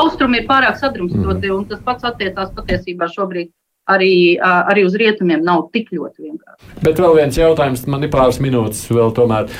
[0.00, 1.56] austrumi ir pārāk sadrumstoti, mm.
[1.56, 3.52] un tas pats attiecās patiesībā šobrīd
[3.90, 6.76] arī, arī uz rietumiem nav tik ļoti vienkārši.
[6.86, 9.50] Bet vēl viens jautājums, man ir pāris minūtes vēl tomēr.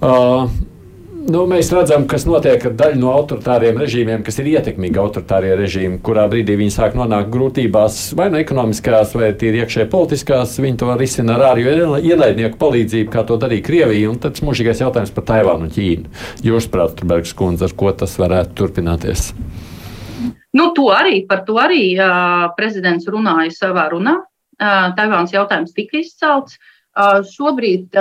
[0.00, 0.50] Uh,
[1.30, 5.98] Nu, mēs redzam, kas notiek ar daļu no autoritāriem režīmiem, kas ir ietekmīgi autoritārie režīmi,
[6.04, 10.56] kurā brīdī viņi sāk nonākt grūtībās, vai nu no ekonomiskās, vai tīri iekšēji politiskās.
[10.64, 14.08] Viņi to risina ar ārēju ienaidnieku palīdzību, kā to darīja Krievija.
[14.10, 16.14] Un tad mūžīgais jautājums par Taivānu un Ķīnu.
[16.48, 19.34] Jūs, prāt, Bergs kundze, ar ko tas varētu turpināties?
[20.56, 24.18] Nu, to arī, par to arī uh, prezidents runāja savā runā.
[24.60, 26.58] Uh, Taivāns jautājums tika izcelts.
[26.58, 26.80] Uh,
[27.22, 27.94] šobrīd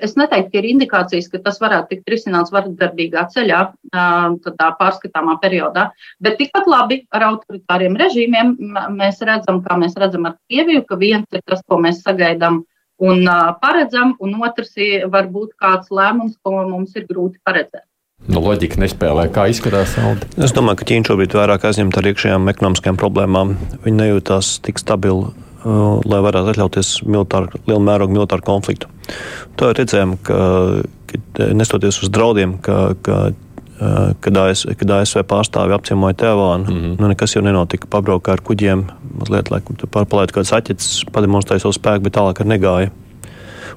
[0.00, 3.58] es neteiktu, ka ir indikācijas, ka tas varētu tikt risināts vardarbīgā ceļā,
[3.92, 5.90] tādā pārskatāmā periodā.
[6.18, 8.56] Bet tikpat labi ar autoritāriem režīmiem
[8.96, 12.62] mēs redzam, kā mēs redzam ar Krieviju, ka viens ir tas, ko mēs sagaidām
[13.04, 13.30] un
[13.60, 17.89] paredzam, un otrs ir varbūt kāds lēmums, ko mums ir grūti paredzēt.
[18.28, 19.28] Nu, loģika nespēlē.
[19.32, 20.28] Kā izskatās Alde?
[20.36, 23.54] Es domāju, ka Ķīna šobrīd vairāk aizņemta ar iekšējām ekonomiskajām problēmām.
[23.86, 28.90] Viņi nejūtās tik stabili, uh, lai varētu atļauties militāru, lielu mērogu militāru konfliktu.
[29.56, 30.40] To redzējām, ka,
[31.10, 33.18] ka nestoties uz draudiem, ka, ka
[33.80, 36.96] uh, kad, AS, kad ASV pārstāvi apciemoja Tēvānu, mm -hmm.
[37.00, 37.88] nu, nekas jau nenotika.
[37.90, 38.84] Pabrauka ar kuģiem,
[39.18, 42.92] mazliet laikam, pārpalaidu kāds aķets, pademonstrēja savu spēku, bet tālāk negāja.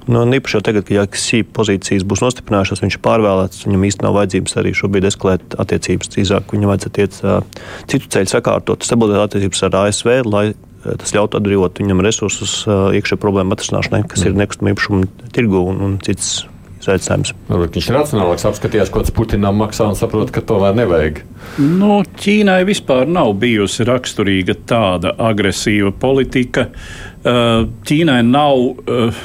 [0.07, 4.09] Nu, un īpaši jau tagad, kad Jāksī pozīcijas būs nostiprinājušās, viņš ir pārvēlēts, viņam īstenībā
[4.09, 6.11] nav vajadzības arī šobrīd eskalēt attiecības.
[6.15, 10.47] Drīzāk viņam vajadzētu iet uh, citu ceļu sakārtot, stabilizēt attiecības ar ASV, lai
[10.83, 14.33] tas ļautu atbrīvot viņam resursus uh, iekšā problēmu atrisināšanai, kas mm.
[14.33, 16.41] ir nekustamā īpašuma tirgu un, un cits
[16.83, 17.31] izaicinājums.
[17.47, 21.23] Viņš ir racionālāks, apskatījās, ko tas Putinam maksā un saprot, ka to vairs nevajag.
[21.63, 26.67] Nu, Ķīnai vispār nav bijusi raksturīga tāda agresīva politika.
[26.67, 29.19] Uh, Ķīnai nav uh,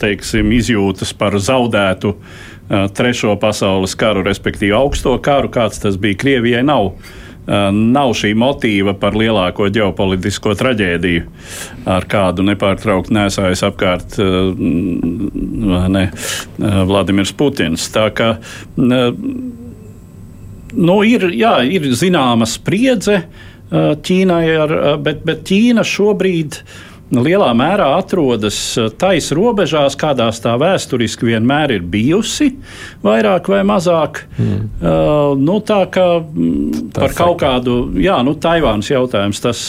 [0.00, 6.64] teiksim, izjūtas par zaudētu uh, Trešo pasaules karu, respektīvi augsto karu, kāds tas bija Krievijai.
[6.66, 6.92] Nav
[7.46, 11.22] nav šī motīva par lielāko ģeopolitisko traģēdiju,
[11.90, 14.14] ar kādu nepārtraukti nesājas apkārt
[15.90, 16.04] ne,
[16.58, 17.88] Vladimirs Putins.
[17.90, 18.36] Tā kā
[18.78, 19.10] nu,
[21.02, 23.24] ir, jā, ir zināma spriedze
[23.72, 30.54] Ķīnai, ar, bet, bet Ķīna šobrīd ir lielā mērā atrodas eh, taisa robežās, kādās tā
[30.60, 32.52] vēsturiski vienmēr ir bijusi,
[33.04, 34.24] vairāk vai mazāk.
[34.38, 34.62] Mm.
[34.80, 39.62] Uh, nu, tā kā mm, tā par kaut kādu, jā, nu, Taivānas jautājums, tas,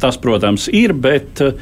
[0.00, 1.52] tas, protams, ir, bet uh,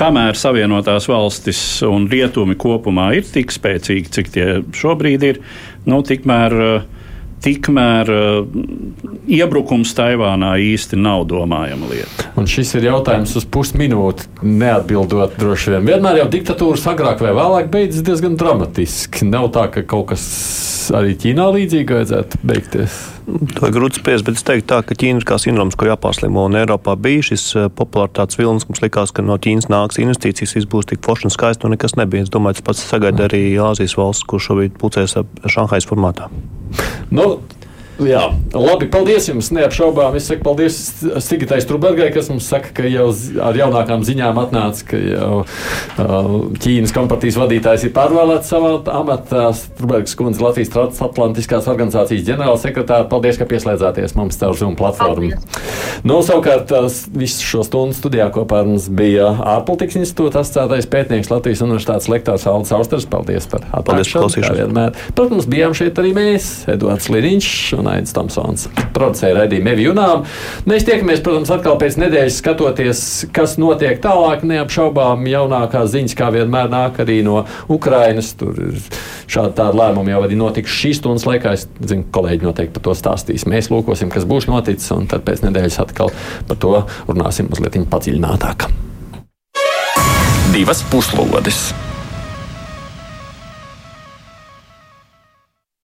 [0.00, 5.44] kamēr Savienotās valstis un rietumi kopumā ir tik spēcīgi, cik tie šobrīd ir,
[5.90, 6.58] nu, tikmēr.
[6.60, 6.96] Uh,
[7.44, 12.30] tikmēr uh, iebrukums Taivānā īsti nav domājama lieta.
[12.40, 15.88] Un šis ir jautājums uz pusminūti, neatbildot droši vien.
[15.92, 19.28] Vienmēr jau diktatūras agrāk vai vēlāk beidzas diezgan dramatiski.
[19.30, 20.26] Nav tā, ka kaut kas
[20.96, 22.98] arī Ķīnā līdzīgi vajadzētu beigties.
[23.56, 26.46] To ir grūti spriest, bet es teiktu, tā, ka Ķīna ir kā sindroms, ko jāpārslimo.
[26.48, 30.70] Un Eiropā bija šis eh, populāritātes vilnis, mums likās, ka no Ķīnas nāks investīcijas, viss
[30.70, 32.26] būs tik forši un skaisti, un nekas nebija.
[32.26, 36.30] Es domāju, tas pats sagaida arī Āzijas valsts, kur šobrīd pulcēs Šanhais formātā.
[37.10, 37.42] Nu,
[38.00, 38.22] Jā,
[38.56, 39.50] labi, paldies jums.
[39.52, 40.14] Neapšaubām.
[40.16, 40.76] Es saku paldies
[41.24, 43.10] Sigitai Strunbergai, kas mums saka, ka jau
[43.44, 46.30] ar jaunākām ziņām atnāca, ka jau uh,
[46.62, 49.50] Ķīnas kompartijas vadītājs ir pārvēlēts savā amatā.
[49.56, 53.08] Strunbergas kundze Latvijas transatlantiskās organizācijas ģenerālsekretāra.
[53.10, 55.34] Paldies, ka pieslēdzāties mums caur Zoom platformu.
[56.06, 56.72] Nu, savukārt,
[57.12, 59.28] visu šo stundu studijā kopā ar mums bija
[59.58, 63.08] ārpolitikas institūta asociētais pētnieks Latvijas universitātes lektors Aldis Austers.
[63.10, 64.24] Paldies par atbalstu.
[65.18, 68.66] Protams, bijām šeit arī mēs, Eduards Liriņš un Aits Tomsons.
[68.94, 70.24] Producēja raidījumu Evi Junām.
[70.70, 73.02] Mēs tiekamies, protams, atkal pēc nedēļas skatoties,
[73.36, 74.44] kas notiek tālāk.
[74.50, 78.32] Neapšaubām jaunākās ziņas, kā vienmēr nāk arī no Ukrainas.
[78.40, 78.78] Tur ir
[79.30, 81.54] šādi tādi lēmumi jau arī notikuši šīs stundas laikā.
[81.58, 83.48] Es zinu, kolēģi noteikti par to stāstīs.
[83.50, 86.14] Mēs lūkosim, kas būs noticis, un tad pēc nedēļas atkal
[86.48, 86.76] par to
[87.10, 88.70] runāsim mazliet padziļinātāk.
[90.50, 91.89] Divas puslodes!